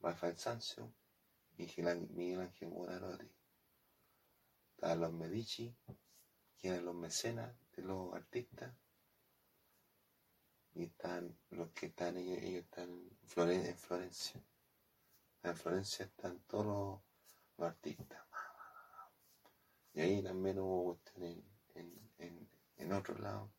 Rafael 0.00 0.36
Sanzio 0.36 0.92
Miguel 1.56 2.40
Ángel 2.40 2.68
Buonarroti. 2.68 3.28
Estaban 4.74 5.00
los 5.00 5.12
Medici, 5.12 5.74
eran 6.62 6.84
los 6.84 6.94
mecenas 6.94 7.54
de 7.76 7.82
los 7.82 8.14
artistas, 8.14 8.72
y 10.74 10.84
están 10.84 11.36
los 11.50 11.70
que 11.72 11.86
están, 11.86 12.16
ellos, 12.16 12.64
están 12.64 12.90
en, 12.90 13.76
Florencia. 13.76 14.40
En 15.42 15.56
Florencia 15.56 16.04
están 16.04 16.38
todos 16.46 17.00
los, 17.56 17.66
artistas. 17.66 18.22
Y 19.94 20.00
ahí 20.00 20.22
también 20.22 20.60
hubo 20.60 20.84
cuestiones 20.84 21.44
en, 21.74 22.12
en, 22.18 22.48
en, 22.76 22.92
otro 22.92 23.18
lado. 23.18 23.50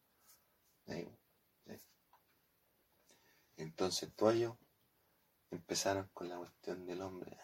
Entonces 3.58 4.14
todos 4.16 4.36
ellos 4.36 4.56
empezaron 5.52 6.10
con 6.14 6.30
la 6.30 6.38
cuestión 6.38 6.86
del 6.86 7.02
hombre. 7.02 7.38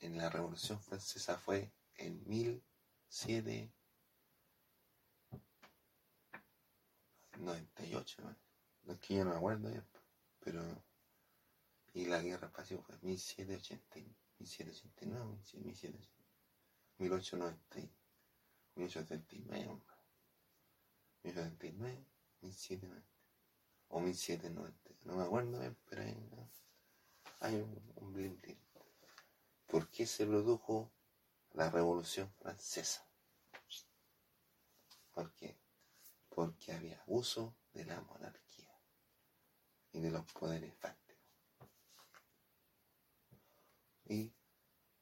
en 0.00 0.18
la 0.18 0.28
Revolución 0.30 0.80
Francesa 0.80 1.38
fue 1.38 1.70
en 1.94 2.28
1798, 2.28 3.75
¿no? 7.38 7.54
no 8.84 8.92
es 8.92 9.00
que 9.00 9.14
yo 9.14 9.24
no 9.24 9.30
me 9.30 9.36
acuerdo 9.36 9.68
bien, 9.68 9.84
pero 10.40 10.62
y 11.94 12.04
la 12.04 12.20
guerra 12.20 12.48
del 12.48 12.50
Pacífico 12.50 12.82
fue 12.82 12.96
en 12.96 13.06
1780, 13.06 14.00
1789, 14.38 15.24
1890. 15.58 16.16
1879, 16.98 19.82
1879, 21.24 22.06
1790 22.42 23.16
o 23.88 24.00
1790, 24.00 24.90
no 25.04 25.16
me 25.16 25.24
acuerdo 25.24 25.60
bien, 25.60 25.76
pero 25.88 26.02
hay, 27.40 27.54
un, 27.54 27.92
un 27.96 28.40
¿Por 29.66 29.88
qué 29.90 30.06
se 30.06 30.26
produjo 30.26 30.90
la 31.54 31.70
Revolución 31.70 32.30
Francesa? 32.38 33.06
¿Por 35.12 35.32
qué? 35.34 35.56
Porque 36.36 36.74
había 36.74 37.00
abuso 37.00 37.56
de 37.72 37.86
la 37.86 37.98
monarquía 38.02 38.70
y 39.92 40.00
de 40.00 40.10
los 40.10 40.30
poderes 40.34 40.76
fácticos. 40.76 41.24
Y 44.04 44.34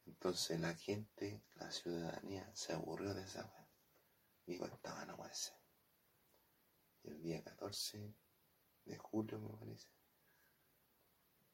entonces 0.07 0.61
la 0.61 0.77
gente, 0.77 1.43
la 1.57 1.73
ciudadanía, 1.73 2.49
se 2.55 2.73
aburrió 2.73 3.15
de 3.15 3.25
esa 3.25 3.53
Digo, 4.47 4.67
estaban 4.67 5.11
a 5.11 5.17
muerse. 5.17 5.53
Y 7.03 7.09
el 7.09 7.21
día 7.21 7.43
14 7.43 8.15
de 8.85 8.97
julio, 8.99 9.41
me 9.41 9.49
parece, 9.59 9.89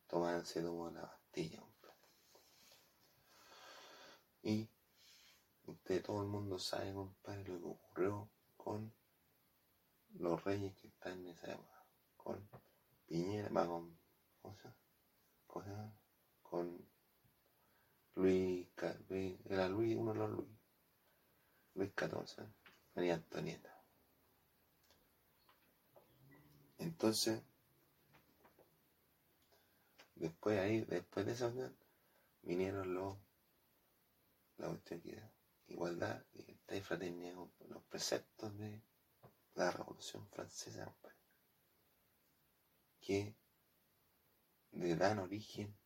tomaron, 0.08 0.44
se 0.44 0.60
tomó 0.60 0.90
la 0.90 1.00
Bastilla, 1.00 1.62
Y 4.42 4.68
usted, 5.64 6.02
todo 6.04 6.20
el 6.20 6.28
mundo 6.28 6.58
sabe, 6.58 6.92
compadre, 6.92 7.44
lo 7.44 7.58
que 7.60 7.64
ocurrió 7.64 8.30
con 8.58 8.99
los 10.18 10.42
reyes 10.44 10.74
que 10.76 10.88
están 10.88 11.20
en 11.20 11.28
esa 11.28 11.52
época. 11.52 11.84
Con 12.16 12.48
Piñera, 13.06 13.48
va 13.50 13.66
con, 13.66 13.98
¿cómo 14.40 14.56
se 15.64 15.70
llama? 15.70 15.92
Con 16.42 16.84
Luis, 18.14 18.68
era 19.44 19.68
Luis, 19.68 19.96
uno 19.96 20.12
de 20.12 20.18
los 20.18 20.30
Luis, 20.30 20.48
Luis 21.74 21.90
XIV. 21.96 22.46
María 22.94 23.14
Antonieta. 23.14 23.80
Entonces, 26.78 27.42
después 30.16 30.58
ahí, 30.58 30.80
después 30.82 31.26
de 31.26 31.32
eso, 31.32 31.52
vinieron 32.42 32.94
los, 32.94 33.16
la 34.58 34.68
cuestión 34.68 35.02
igualdad, 35.68 36.24
y 36.34 36.80
fraternidad, 36.80 37.34
los 37.68 37.82
preceptos 37.84 38.56
de 38.58 38.82
la 39.60 39.70
Revolución 39.70 40.26
Francesa, 40.28 40.96
que 42.98 43.36
le 44.72 44.96
dan 44.96 45.18
origen 45.18 45.76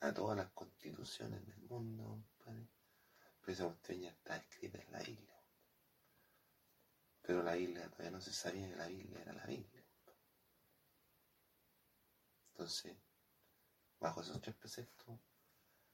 a 0.00 0.14
todas 0.14 0.36
las 0.36 0.50
constituciones 0.52 1.44
del 1.46 1.60
mundo, 1.62 2.24
pero 2.38 3.52
esa 3.52 3.64
cuestión 3.66 4.04
está 4.04 4.36
escrita 4.36 4.78
en 4.78 4.92
la 4.92 5.02
isla. 5.02 5.42
Pero 7.20 7.42
la 7.42 7.54
Biblia 7.54 7.90
todavía 7.90 8.12
no 8.12 8.20
se 8.20 8.32
sabía 8.32 8.68
que 8.70 8.76
la 8.76 8.86
Biblia 8.86 9.20
era 9.20 9.32
la 9.34 9.44
Biblia. 9.44 9.84
Entonces, 12.52 12.96
bajo 14.00 14.22
esos 14.22 14.40
tres 14.40 14.56
preceptos, 14.56 15.20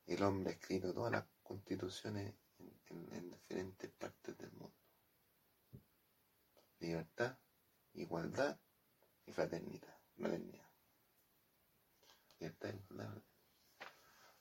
el 0.06 0.22
hombre 0.22 0.52
ha 0.52 0.54
escrito 0.54 0.94
todas 0.94 1.10
las 1.10 1.24
constituciones 1.42 2.32
en, 2.58 3.30
diferentes 3.30 3.90
partes 3.90 4.38
del 4.38 4.52
mundo. 4.52 4.83
Libertad, 6.84 7.38
igualdad 7.94 8.60
y 9.24 9.32
fraternidad. 9.32 9.96
Fraternidad. 10.18 10.68
Libertad, 12.38 12.74
igualdad, 12.74 13.22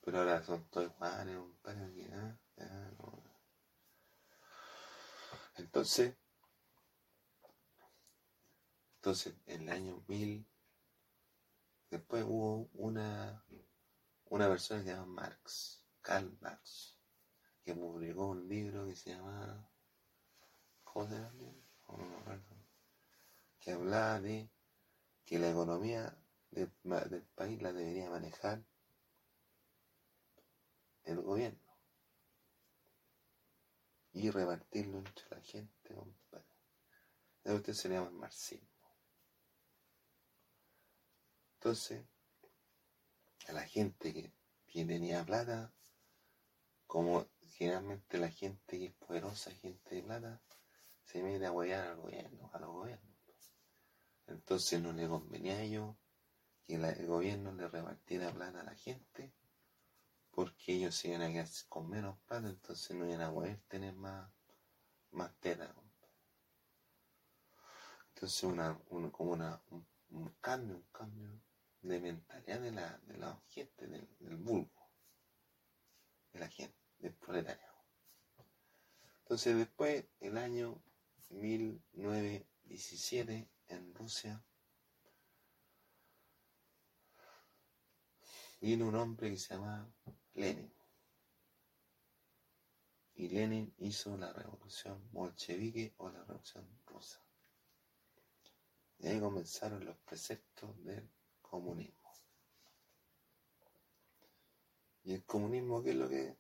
Pero 0.02 0.20
ahora 0.20 0.44
son 0.44 0.70
todos 0.70 0.92
iguales, 0.92 1.38
un 1.38 1.56
par 1.62 1.78
de 1.78 2.10
no. 2.98 3.24
Entonces, 5.56 6.18
entonces, 8.96 9.36
en 9.46 9.62
el 9.62 9.70
año 9.70 10.04
1000, 10.10 10.46
después 11.92 12.26
hubo 12.28 12.70
una, 12.74 13.46
una 14.26 14.50
persona 14.50 14.82
que 14.82 14.90
se 14.90 14.96
llama 14.96 15.22
Marx, 15.22 15.86
Karl 16.02 16.38
Marx, 16.42 16.98
que 17.64 17.74
publicó 17.74 18.28
un 18.28 18.50
libro 18.50 18.86
que 18.86 18.98
se 18.98 19.12
llama, 19.12 19.66
¿cómo 20.84 21.08
se? 21.08 21.63
Que 23.60 23.72
hablaba 23.72 24.20
de 24.20 24.50
que 25.26 25.40
la 25.40 25.50
economía 25.50 26.18
del, 26.52 26.70
país 27.36 27.62
la 27.62 27.74
debería 27.74 28.10
manejar 28.10 28.64
el 31.04 31.22
gobierno 31.22 31.60
y 34.14 34.30
repartirlo 34.30 35.00
entre 35.00 35.26
la 35.30 35.42
gente, 35.42 35.94
compadre. 35.94 36.46
Eso 37.44 37.56
usted 37.56 37.74
se 37.74 37.90
llama 37.90 38.12
marxismo. 38.12 38.68
Entonces, 41.56 42.06
a 43.48 43.54
la 43.54 43.66
gente 43.66 44.14
que, 44.14 44.32
tenía 44.86 45.26
plata, 45.26 45.74
como 46.88 47.26
generalmente 47.52 48.18
la 48.18 48.30
gente 48.30 48.78
que 48.78 48.86
es 48.88 48.94
poderosa, 48.94 49.52
gente 49.52 49.96
de 49.96 50.04
plata, 50.04 50.42
se 51.06 51.22
mete 51.22 51.46
a 51.46 51.52
huear 51.52 51.88
al 51.88 51.98
gobierno, 51.98 52.50
a 52.54 52.60
los 52.60 52.70
gobiernos. 52.70 53.14
Entonces 54.28 54.82
no 54.82 54.94
le 54.94 55.08
convenía 55.08 55.56
a 55.56 55.62
ellos 55.62 55.96
que 56.66 56.76
el 56.76 57.08
gobierno 57.08 57.52
le 57.52 57.68
repartiera 57.68 58.32
plata 58.32 58.62
a 58.62 58.64
la 58.64 58.76
gente, 58.76 59.34
porque 60.32 60.74
ellos 60.74 60.96
se 60.96 61.10
iban 61.10 61.22
a 61.22 61.32
quedar 61.32 61.48
con 61.70 61.90
menos 61.90 62.18
plata, 62.22 62.48
entonces 62.48 62.96
no 62.96 63.06
iban 63.06 63.22
a 63.22 63.32
poder 63.32 63.60
tener 63.68 63.94
más, 63.94 64.32
más 65.12 65.34
tela. 65.40 65.74
Entonces, 68.16 68.44
una, 68.44 68.80
como 69.12 69.32
una, 69.32 69.62
un, 70.10 70.30
cambio, 70.40 70.78
un 70.78 70.88
cambio 70.92 71.42
de 71.82 72.00
mentalidad 72.00 72.60
de 72.62 72.72
la, 72.72 72.98
de 73.00 73.18
la 73.18 73.42
gente, 73.50 73.88
del, 73.88 74.08
del 74.20 74.38
vulgo, 74.38 74.90
de 76.32 76.40
la 76.40 76.48
gente, 76.48 76.78
del 77.00 77.14
proletario. 77.14 77.74
Entonces, 79.20 79.58
después, 79.58 80.06
el 80.20 80.38
año 80.38 80.82
1917, 81.34 83.50
en 83.68 83.94
Rusia, 83.94 84.42
vino 88.62 88.88
un 88.88 88.96
hombre 88.96 89.32
que 89.32 89.38
se 89.38 89.54
llama 89.54 89.94
Lenin. 90.36 90.74
Y 93.16 93.28
Lenin 93.30 93.74
hizo 93.78 94.18
la 94.18 94.34
revolución 94.34 95.08
bolchevique 95.12 95.94
o 95.98 96.10
la 96.10 96.24
revolución 96.24 96.68
rusa. 96.86 97.24
Y 99.00 99.08
ahí 99.08 99.20
comenzaron 99.20 99.84
los 99.86 99.98
preceptos 99.98 100.84
del 100.84 101.10
comunismo. 101.42 102.04
¿Y 105.04 105.14
el 105.14 105.26
comunismo 105.26 105.84
qué 105.84 105.90
es 105.90 105.96
lo 105.98 106.08
que? 106.08 106.38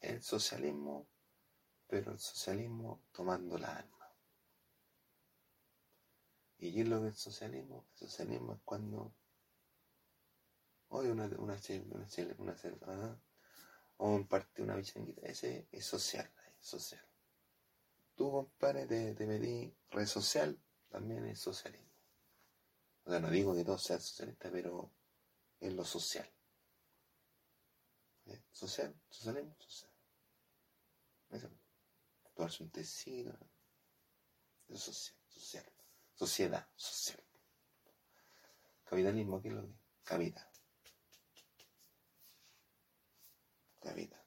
El 0.00 0.22
socialismo, 0.22 1.06
pero 1.92 2.12
el 2.12 2.18
socialismo 2.18 3.02
tomando 3.12 3.58
la 3.58 3.76
arma. 3.76 4.10
¿Y 6.56 6.72
qué 6.72 6.80
es 6.80 6.88
lo 6.88 7.02
que 7.02 7.08
es 7.08 7.18
socialismo? 7.18 7.84
El 7.92 8.08
socialismo 8.08 8.54
es 8.54 8.60
cuando 8.64 9.14
hoy 10.88 11.08
una, 11.08 11.26
una, 11.26 11.58
una, 11.58 12.06
una, 12.38 12.56
una 12.78 13.20
o 13.98 14.08
un 14.08 14.26
partido, 14.26 14.64
una 14.64 14.76
bichanguita, 14.76 15.26
ese 15.26 15.68
es 15.70 15.84
social, 15.84 16.32
es 16.62 16.66
social. 16.66 17.06
Tú, 18.14 18.30
compadre, 18.30 18.86
te, 18.86 19.14
te 19.14 19.26
pedí 19.26 19.76
red 19.90 20.06
social, 20.06 20.58
también 20.88 21.26
es 21.26 21.40
socialismo. 21.40 21.92
O 23.04 23.10
sea, 23.10 23.20
no 23.20 23.28
digo 23.28 23.54
que 23.54 23.66
todo 23.66 23.76
sea 23.76 24.00
socialista, 24.00 24.50
pero 24.50 24.90
es 25.60 25.74
lo 25.74 25.84
social. 25.84 26.26
¿Eh? 28.24 28.42
Social, 28.50 28.98
socialismo, 29.10 29.54
social. 29.58 29.92
Eso. 31.32 31.61
Su 32.48 32.64
intestino. 32.64 33.36
Es 34.68 34.80
social, 34.80 35.16
social. 35.28 35.72
Sociedad, 36.14 36.68
social. 36.76 37.22
Capitalismo, 38.84 39.40
¿qué 39.40 39.48
es 39.48 39.54
lo 39.54 39.62
que? 39.62 39.74
Capital. 40.04 40.48
Capital. 43.80 44.22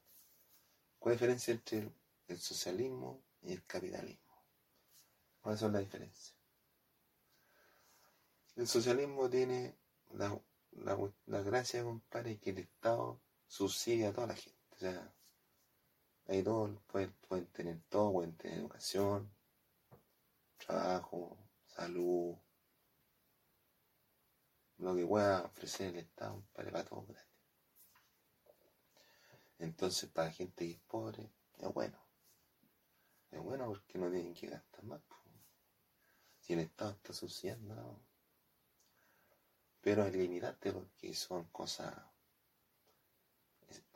¿Cuál 1.00 1.16
es 1.16 1.22
la 1.22 1.28
diferencia 1.28 1.54
entre 1.54 1.92
el 2.28 2.40
socialismo 2.40 3.22
y 3.42 3.54
el 3.54 3.66
capitalismo? 3.66 4.34
¿Cuáles 5.42 5.60
son 5.60 5.74
las 5.74 5.84
diferencias? 5.84 6.36
El 8.56 8.68
socialismo 8.68 9.30
tiene 9.30 9.76
la, 10.14 10.40
la, 10.72 11.42
gracia, 11.42 11.84
compadre, 11.84 12.40
que 12.40 12.52
el 12.52 12.60
Estado 12.60 13.22
subsidia 13.48 14.10
a 14.10 14.14
toda 14.14 14.28
la 14.28 14.36
gente. 14.36 14.58
O 14.72 14.78
sea, 14.78 15.15
ahí 16.28 16.44
todos 16.44 16.72
pueden, 16.88 17.14
pueden 17.28 17.48
tener 17.48 17.82
todo, 17.90 18.14
pueden 18.14 18.36
tener 18.38 18.60
educación, 18.60 19.32
trabajo, 20.58 21.38
salud, 21.68 22.36
lo 24.78 24.96
que 24.96 25.06
pueda 25.06 25.44
ofrecer 25.44 25.88
el 25.96 25.98
Estado, 25.98 26.44
para 26.54 26.84
todos 26.84 27.08
gratis. 27.08 27.32
Entonces, 29.60 30.10
para 30.10 30.28
la 30.28 30.34
gente 30.34 30.66
que 30.66 30.72
es 30.74 30.80
pobre, 30.82 31.32
es 31.60 31.74
bueno. 31.74 31.98
Es 33.32 33.42
bueno 33.42 33.68
porque 33.68 33.98
no 33.98 34.10
tienen 34.12 34.34
que 34.34 34.48
gastar 34.48 34.84
más. 34.84 35.02
Si 36.40 36.54
el 36.54 36.60
Estado 36.60 36.92
está 36.92 37.14
subsidiando, 37.14 37.74
no 37.76 38.16
pero 39.86 40.04
es 40.04 40.16
limitante 40.16 40.74
porque 40.74 41.14
son 41.14 41.44
cosas, 41.50 41.96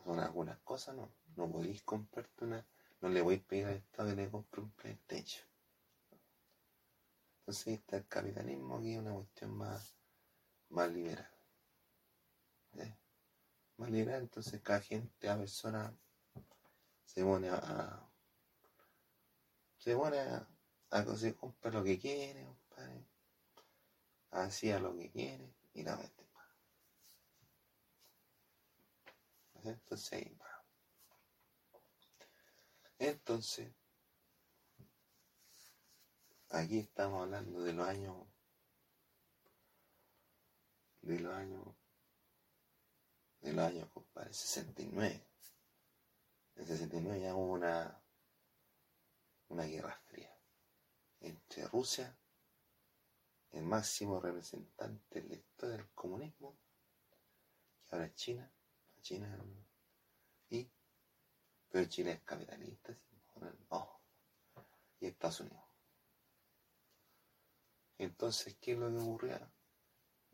son 0.04 0.20
algunas 0.20 0.60
cosas, 0.60 0.96
no, 0.96 1.12
no 1.40 1.50
podéis 1.50 1.82
comprarte 1.84 2.44
una, 2.44 2.66
no 3.00 3.08
le 3.08 3.22
voy 3.22 3.36
a 3.36 3.48
pedir 3.48 3.66
al 3.66 3.76
Estado 3.76 4.10
que 4.10 4.16
le 4.18 4.30
compre 4.30 4.62
un 4.62 4.72
PlayStation. 4.72 5.48
Entonces 7.40 7.80
está 7.80 7.96
el 7.96 8.08
capitalismo 8.08 8.78
aquí 8.78 8.94
es 8.94 9.00
una 9.00 9.14
cuestión 9.14 9.52
más, 9.58 9.96
más 10.68 10.92
liberal. 10.92 11.32
Más 13.78 13.90
liberal, 13.90 14.24
entonces 14.24 14.60
cada 14.62 14.82
gente, 14.82 15.16
cada 15.18 15.38
persona 15.38 15.98
se 17.06 17.24
pone 17.24 17.48
a, 17.50 18.06
se 19.78 19.96
pone 19.96 20.20
a, 20.20 20.46
a, 20.90 21.16
se 21.16 21.34
compra 21.36 21.72
lo 21.72 21.86
que 21.86 21.98
quiere, 21.98 22.44
compadre. 22.44 23.06
Así 24.32 24.70
a 24.72 24.80
lo 24.80 24.94
que 24.98 25.10
quiere 25.10 25.56
y 25.74 25.84
la 25.84 25.96
vende 25.96 26.30
Entonces 29.64 30.28
Entonces, 33.00 33.74
aquí 36.50 36.80
estamos 36.80 37.24
hablando 37.24 37.64
de 37.64 37.72
los 37.72 37.88
años, 37.88 38.28
de 41.02 41.20
los 41.20 41.34
años, 41.34 41.66
de 43.40 43.54
los 43.54 43.66
años, 43.66 43.90
compadre, 43.94 44.34
69. 44.34 45.26
En 46.58 46.68
69 46.68 47.22
ya 47.22 47.36
hubo 47.36 47.54
una, 47.54 48.04
una 49.48 49.64
guerra 49.64 49.98
fría 50.08 50.38
entre 51.22 51.66
Rusia 51.68 52.18
el 53.52 53.64
máximo 53.64 54.20
representante 54.20 55.22
de 55.22 55.30
la 55.30 55.36
historia 55.36 55.78
del 55.78 55.90
comunismo, 55.92 56.58
que 57.88 57.96
ahora 57.96 58.08
es 58.08 58.16
China, 58.16 58.52
China 59.02 59.44
y 60.50 60.70
pero 61.70 61.86
Chile 61.86 62.14
es 62.14 62.22
capitalista, 62.22 62.96
no, 63.70 64.02
y 65.00 65.08
Estados 65.08 65.42
Unidos. 65.42 65.64
Entonces, 67.98 68.56
¿qué 68.60 68.74
es 68.74 68.78
lo 68.78 68.90
que 68.90 68.98
ocurría? 68.98 69.52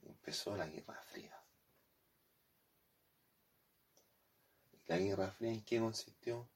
Empezó 0.03 0.55
la 0.55 0.67
Guerra 0.67 1.01
Fría. 1.01 1.35
La 4.87 4.97
Guerra 4.97 5.31
Fría 5.31 5.51
en 5.51 5.63
qué 5.63 5.79
consistió? 5.79 6.47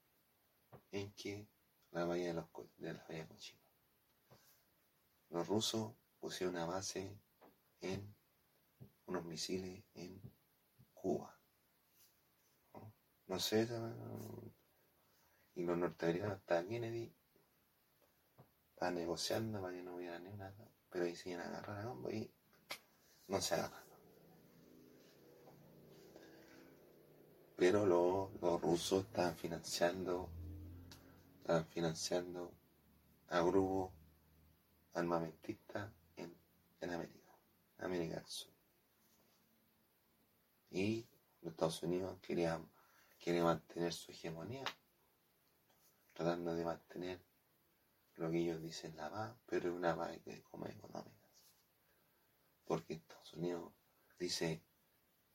En 0.92 1.12
que 1.14 1.48
la 1.92 2.06
bahía 2.06 2.28
de, 2.28 2.34
los, 2.36 2.46
de 2.78 2.94
la 2.94 3.04
bahía 3.08 3.28
Cochina. 3.28 3.60
Los 5.30 5.48
rusos 5.48 5.94
pusieron 6.20 6.56
una 6.56 6.66
base 6.66 7.20
en 7.82 8.16
unos 9.08 9.26
misiles 9.26 9.84
en 9.96 10.22
Cuba. 10.94 11.36
No, 13.28 13.40
sé, 13.40 13.68
y 15.60 15.64
los 15.64 15.78
norteamericanos 15.78 16.38
hasta 16.38 16.66
Kennedy 16.66 17.14
estaban 18.70 18.96
negociando 18.96 19.62
para 19.62 19.74
que 19.74 19.84
no 19.84 19.96
hubiera 19.96 20.18
ni 20.18 20.30
una, 20.30 20.54
pero 20.90 21.04
ahí 21.04 21.16
siguen 21.18 21.42
agarrar 21.42 21.80
a 21.80 21.84
combo 21.84 22.10
y 22.10 22.32
no 23.28 23.42
se 23.42 23.56
agarran. 23.56 23.84
Pero 27.58 27.86
los, 27.86 28.62
rusos 28.62 29.04
estaban 29.04 29.36
financiando, 29.36 30.30
estaban 31.42 31.66
financiando 31.66 32.54
a 33.28 33.42
grupos 33.42 33.92
armamentistas 34.94 35.92
en 36.16 36.90
América, 36.90 37.36
América 37.80 38.16
del 38.16 38.28
Sur. 38.28 38.54
Y 40.72 41.06
los 41.42 41.52
Estados 41.52 41.84
Unidos 41.84 42.18
quería, 42.22 42.62
mantener 43.44 43.92
su 43.92 44.12
hegemonía, 44.12 44.64
tratando 46.20 46.54
de 46.54 46.66
mantener 46.66 47.22
lo 48.16 48.30
que 48.30 48.40
ellos 48.40 48.62
dicen 48.62 48.98
la 48.98 49.10
paz, 49.10 49.34
pero 49.46 49.70
es 49.70 49.76
una 49.76 49.96
paz 49.96 50.20
como 50.52 50.66
económica. 50.66 51.30
Porque 52.66 52.96
Estados 52.96 53.34
Unidos 53.36 53.72
dice, 54.20 54.62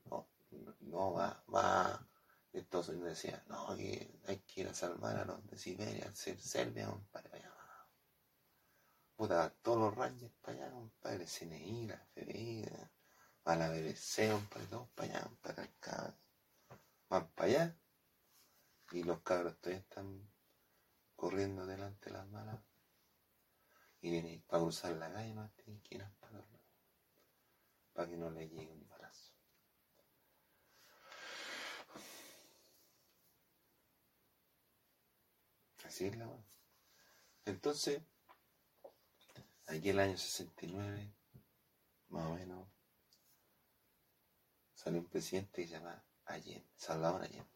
no, 0.04 0.28
no 0.80 1.14
va, 1.14 1.42
va, 1.52 2.06
Estados 2.52 2.90
Unidos 2.90 3.08
decía, 3.08 3.42
no, 3.48 3.74
que 3.74 4.20
hay 4.26 4.40
que 4.40 4.60
ir 4.60 4.68
a 4.68 4.74
salvar 4.74 5.16
a 5.16 5.24
los 5.24 5.46
de 5.46 5.56
Siberia, 5.56 6.06
a 6.06 6.14
Serbia, 6.14 6.94
para 7.10 7.34
allá 7.34 7.50
puta, 9.16 9.54
todos 9.62 9.78
los 9.78 9.94
rangers 9.94 10.34
para 10.42 10.58
allá, 10.58 10.70
compadre, 10.70 11.24
CNI, 11.24 11.86
la 11.86 11.96
FBI, 11.96 12.66
a 13.44 13.56
la 13.56 13.70
BBC, 13.70 14.30
compadre, 14.32 14.66
todos 14.66 14.88
para 14.90 15.08
allá, 15.08 15.30
acá, 15.62 16.14
van 17.08 17.26
para 17.28 17.48
allá, 17.48 17.76
y 18.92 19.02
los 19.02 19.22
cabros 19.22 19.56
todavía 19.62 19.80
están 19.80 20.33
corriendo 21.24 21.64
delante 21.64 22.10
de 22.10 22.16
las 22.18 22.28
malas, 22.28 22.60
y 24.02 24.10
vienen 24.10 24.42
para 24.42 24.62
cruzar 24.62 24.94
la 24.94 25.10
calle, 25.10 25.32
no 25.32 25.50
tienen 25.56 25.80
que 25.80 25.94
ir 25.94 26.04
para 27.94 28.06
que 28.10 28.16
no 28.18 28.28
le 28.28 28.46
llegue 28.46 28.70
un 28.70 28.86
balazo. 28.86 29.32
Así 35.86 36.04
es 36.04 36.16
la 36.18 36.28
Entonces, 37.46 38.02
aquí 39.68 39.88
el 39.88 40.00
año 40.00 40.18
69, 40.18 41.10
más 42.08 42.26
o 42.26 42.34
menos, 42.34 42.68
salió 44.74 45.00
un 45.00 45.06
presidente 45.06 45.62
que 45.62 45.68
se 45.68 45.72
llama 45.72 46.04
Allende, 46.26 46.68
Salvador 46.76 47.22
Allende. 47.22 47.48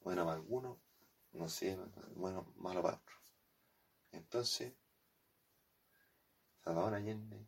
Bueno 0.00 0.24
para 0.24 0.36
algunos, 0.38 0.78
no 1.32 1.48
sé, 1.48 1.76
bueno, 2.14 2.46
malo 2.56 2.82
para 2.82 2.96
otros. 2.96 3.18
Entonces, 4.12 4.72
Salvador 6.62 6.94
Allende 6.94 7.46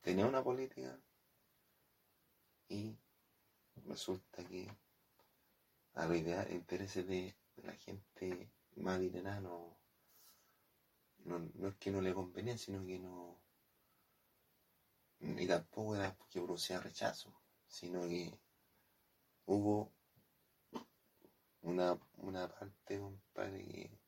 tenía 0.00 0.26
una 0.26 0.42
política 0.42 0.98
y 2.68 2.96
resulta 3.86 4.44
que 4.44 4.68
a 5.94 6.06
los 6.06 6.16
intereses 6.50 7.06
de, 7.06 7.34
la 7.56 7.72
gente 7.74 8.50
más 8.76 8.96
adinerada 8.96 9.40
no, 9.40 9.76
no, 11.24 11.68
es 11.68 11.74
que 11.76 11.90
no 11.90 12.00
le 12.00 12.14
convenía, 12.14 12.56
sino 12.56 12.84
que 12.86 12.98
no. 12.98 13.38
Y 15.20 15.46
tampoco 15.46 15.96
era 15.96 16.14
porque 16.14 16.40
producía 16.40 16.80
rechazo, 16.80 17.34
sino 17.68 18.08
que 18.08 18.38
hubo 19.44 19.92
una, 21.62 21.98
una 22.18 22.48
parte, 22.48 22.98
compadre, 22.98 23.64
que, 23.64 23.98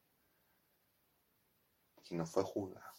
que 2.05 2.15
no 2.15 2.27
fue 2.27 2.43
juzgada. 2.43 2.93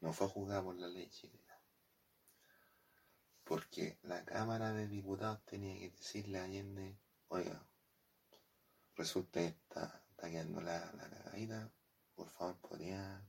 No 0.00 0.12
fue 0.12 0.28
juzgada 0.28 0.62
por 0.62 0.76
la 0.76 0.88
ley 0.88 1.08
chilena 1.08 1.52
porque 3.52 3.98
la 4.02 4.24
Cámara 4.24 4.72
de 4.72 4.88
Diputados 4.88 5.44
tenía 5.44 5.78
que 5.78 5.90
decirle 5.90 6.38
a 6.38 6.44
Allende, 6.44 6.96
oiga, 7.28 7.62
resulta 8.96 9.40
que 9.40 9.48
está, 9.48 10.02
quedando 10.16 10.62
la, 10.62 10.90
la 10.92 11.10
cagadita, 11.10 11.70
por 12.14 12.30
favor, 12.30 12.56
podría, 12.60 13.22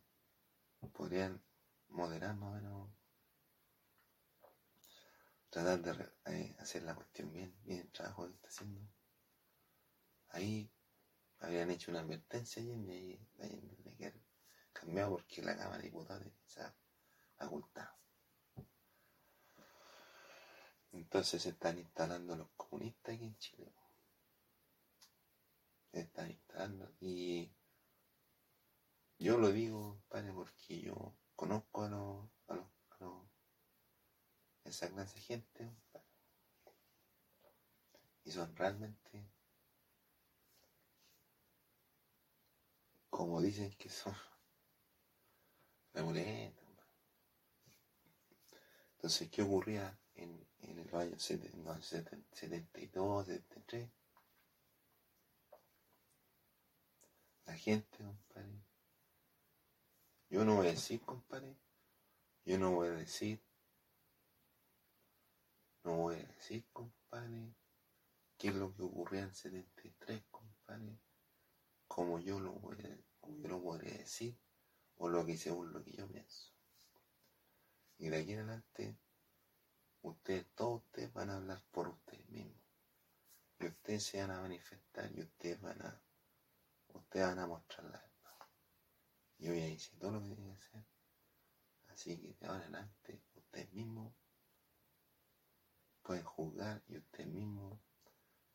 podrían 0.93 1.43
moderar 1.89 2.37
más 2.37 2.51
o 2.51 2.53
menos, 2.53 2.89
tratar 5.53 5.83
de 5.83 6.33
eh, 6.33 6.55
hacer 6.57 6.81
la 6.81 6.95
cuestión 6.95 7.31
bien, 7.31 7.55
bien 7.63 7.81
el 7.81 7.91
trabajo 7.91 8.27
que 8.27 8.33
está 8.33 8.47
haciendo. 8.47 8.81
Ahí 10.29 10.67
habían 11.41 11.69
hecho 11.69 11.91
una 11.91 11.99
advertencia 11.99 12.59
y 12.59 12.71
Allende 12.71 13.19
le 13.37 14.13
cambiado 14.73 15.11
porque 15.11 15.43
la 15.43 15.55
Cámara 15.55 15.77
de 15.77 15.83
Diputados 15.83 16.27
se 16.47 16.59
ha 16.59 16.75
ocultado. 17.45 17.95
Entonces 20.91 21.43
se 21.43 21.49
están 21.49 21.77
instalando 21.77 22.35
los 22.35 22.49
comunistas 22.57 23.13
aquí 23.13 23.25
en 23.25 23.37
Chile. 23.37 23.75
Se 25.91 25.99
están 25.99 26.31
instalando 26.31 26.91
y 26.99 27.53
yo 29.19 29.37
lo 29.37 29.51
digo, 29.51 30.01
padre, 30.09 30.33
porque 30.33 30.81
yo 30.81 31.15
conozco 31.35 31.83
a 31.83 31.89
los, 31.89 32.27
a 32.47 32.55
los 32.55 33.32
de 34.63 35.21
gente, 35.21 35.69
y 38.25 38.31
son 38.31 38.55
realmente 38.55 39.29
como 43.09 43.41
dicen 43.41 43.71
que 43.75 43.89
son 43.89 44.15
violentos. 45.93 46.63
Entonces, 48.95 49.29
¿qué 49.29 49.43
ocurría 49.43 49.99
en, 50.15 50.47
en 50.61 50.79
el 50.79 50.95
año 50.95 51.19
72, 51.19 51.85
73. 53.27 53.89
La 57.45 57.55
gente, 57.55 57.97
compadre. 57.97 58.63
Yo 60.29 60.45
no 60.45 60.55
voy 60.55 60.67
a 60.67 60.71
decir, 60.71 61.01
compadre. 61.01 61.55
Yo 62.45 62.57
no 62.57 62.71
voy 62.71 62.87
a 62.87 62.91
decir. 62.91 63.41
No 65.83 65.97
voy 65.97 66.15
a 66.15 66.23
decir, 66.23 66.65
compadre. 66.71 67.53
¿Qué 68.37 68.47
es 68.49 68.55
lo 68.55 68.73
que 68.73 68.83
ocurrió 68.83 69.19
en 69.19 69.25
el 69.25 69.35
73, 69.35 70.23
compadre? 70.31 70.97
Como 71.87 72.19
yo 72.19 72.39
lo 72.39 72.53
voy 72.53 72.77
a, 72.81 72.97
como 73.19 73.37
yo 73.39 73.47
lo 73.49 73.61
podría 73.61 73.97
decir. 73.97 74.37
O 74.95 75.09
lo 75.09 75.25
que 75.25 75.37
según 75.37 75.73
lo 75.73 75.83
que 75.83 75.91
yo 75.91 76.07
pienso. 76.07 76.51
Y 77.97 78.09
de 78.09 78.17
aquí 78.17 78.33
en 78.33 78.39
adelante 78.39 78.97
ustedes, 80.01 80.47
todos 80.55 80.83
ustedes 80.83 81.11
van 81.13 81.29
a 81.29 81.37
hablar 81.37 81.63
por 81.71 81.89
ustedes 81.89 82.27
mismos. 82.29 82.61
Y 83.59 83.67
ustedes 83.67 84.03
se 84.03 84.21
van 84.21 84.31
a 84.31 84.41
manifestar 84.41 85.11
y 85.13 85.21
ustedes 85.21 85.59
van 85.61 85.81
a, 85.81 86.01
ustedes 86.93 87.27
van 87.27 87.39
a 87.39 87.47
mostrar 87.47 87.85
la 87.85 87.99
verdad. 87.99 88.47
Yo 89.37 89.53
ya 89.53 89.67
hice 89.67 89.95
todo 89.97 90.11
lo 90.11 90.21
que 90.21 90.35
tenía 90.35 90.55
que 90.55 90.65
hacer. 90.65 90.85
Así 91.87 92.19
que 92.19 92.33
de 92.33 92.47
ahora 92.47 92.65
en 92.65 92.75
adelante, 92.75 93.23
ustedes 93.35 93.71
mismos 93.73 94.13
pueden 96.03 96.23
juzgar 96.23 96.83
y 96.87 96.97
ustedes 96.97 97.27
mismos 97.27 97.79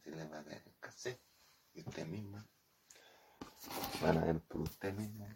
se 0.05 0.11
les 0.11 0.31
va 0.31 0.41
a 0.41 0.45
caer 0.45 0.63
el 0.67 0.79
cassette 0.79 1.21
y 1.75 1.81
ustedes 1.81 2.09
mismos 2.09 2.45
van 4.03 4.19
a 4.19 4.25
ver 4.25 4.41
por 4.41 4.61
ustedes 4.61 4.95
mismos, 4.95 5.29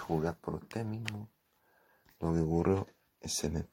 jugar 0.00 0.38
por 0.40 0.54
ustedes 0.56 0.86
mismos 0.86 1.28
lo 2.20 2.34
que 2.34 2.40
ocurrió 2.40 2.86
en 3.20 3.28
73. 3.28 3.68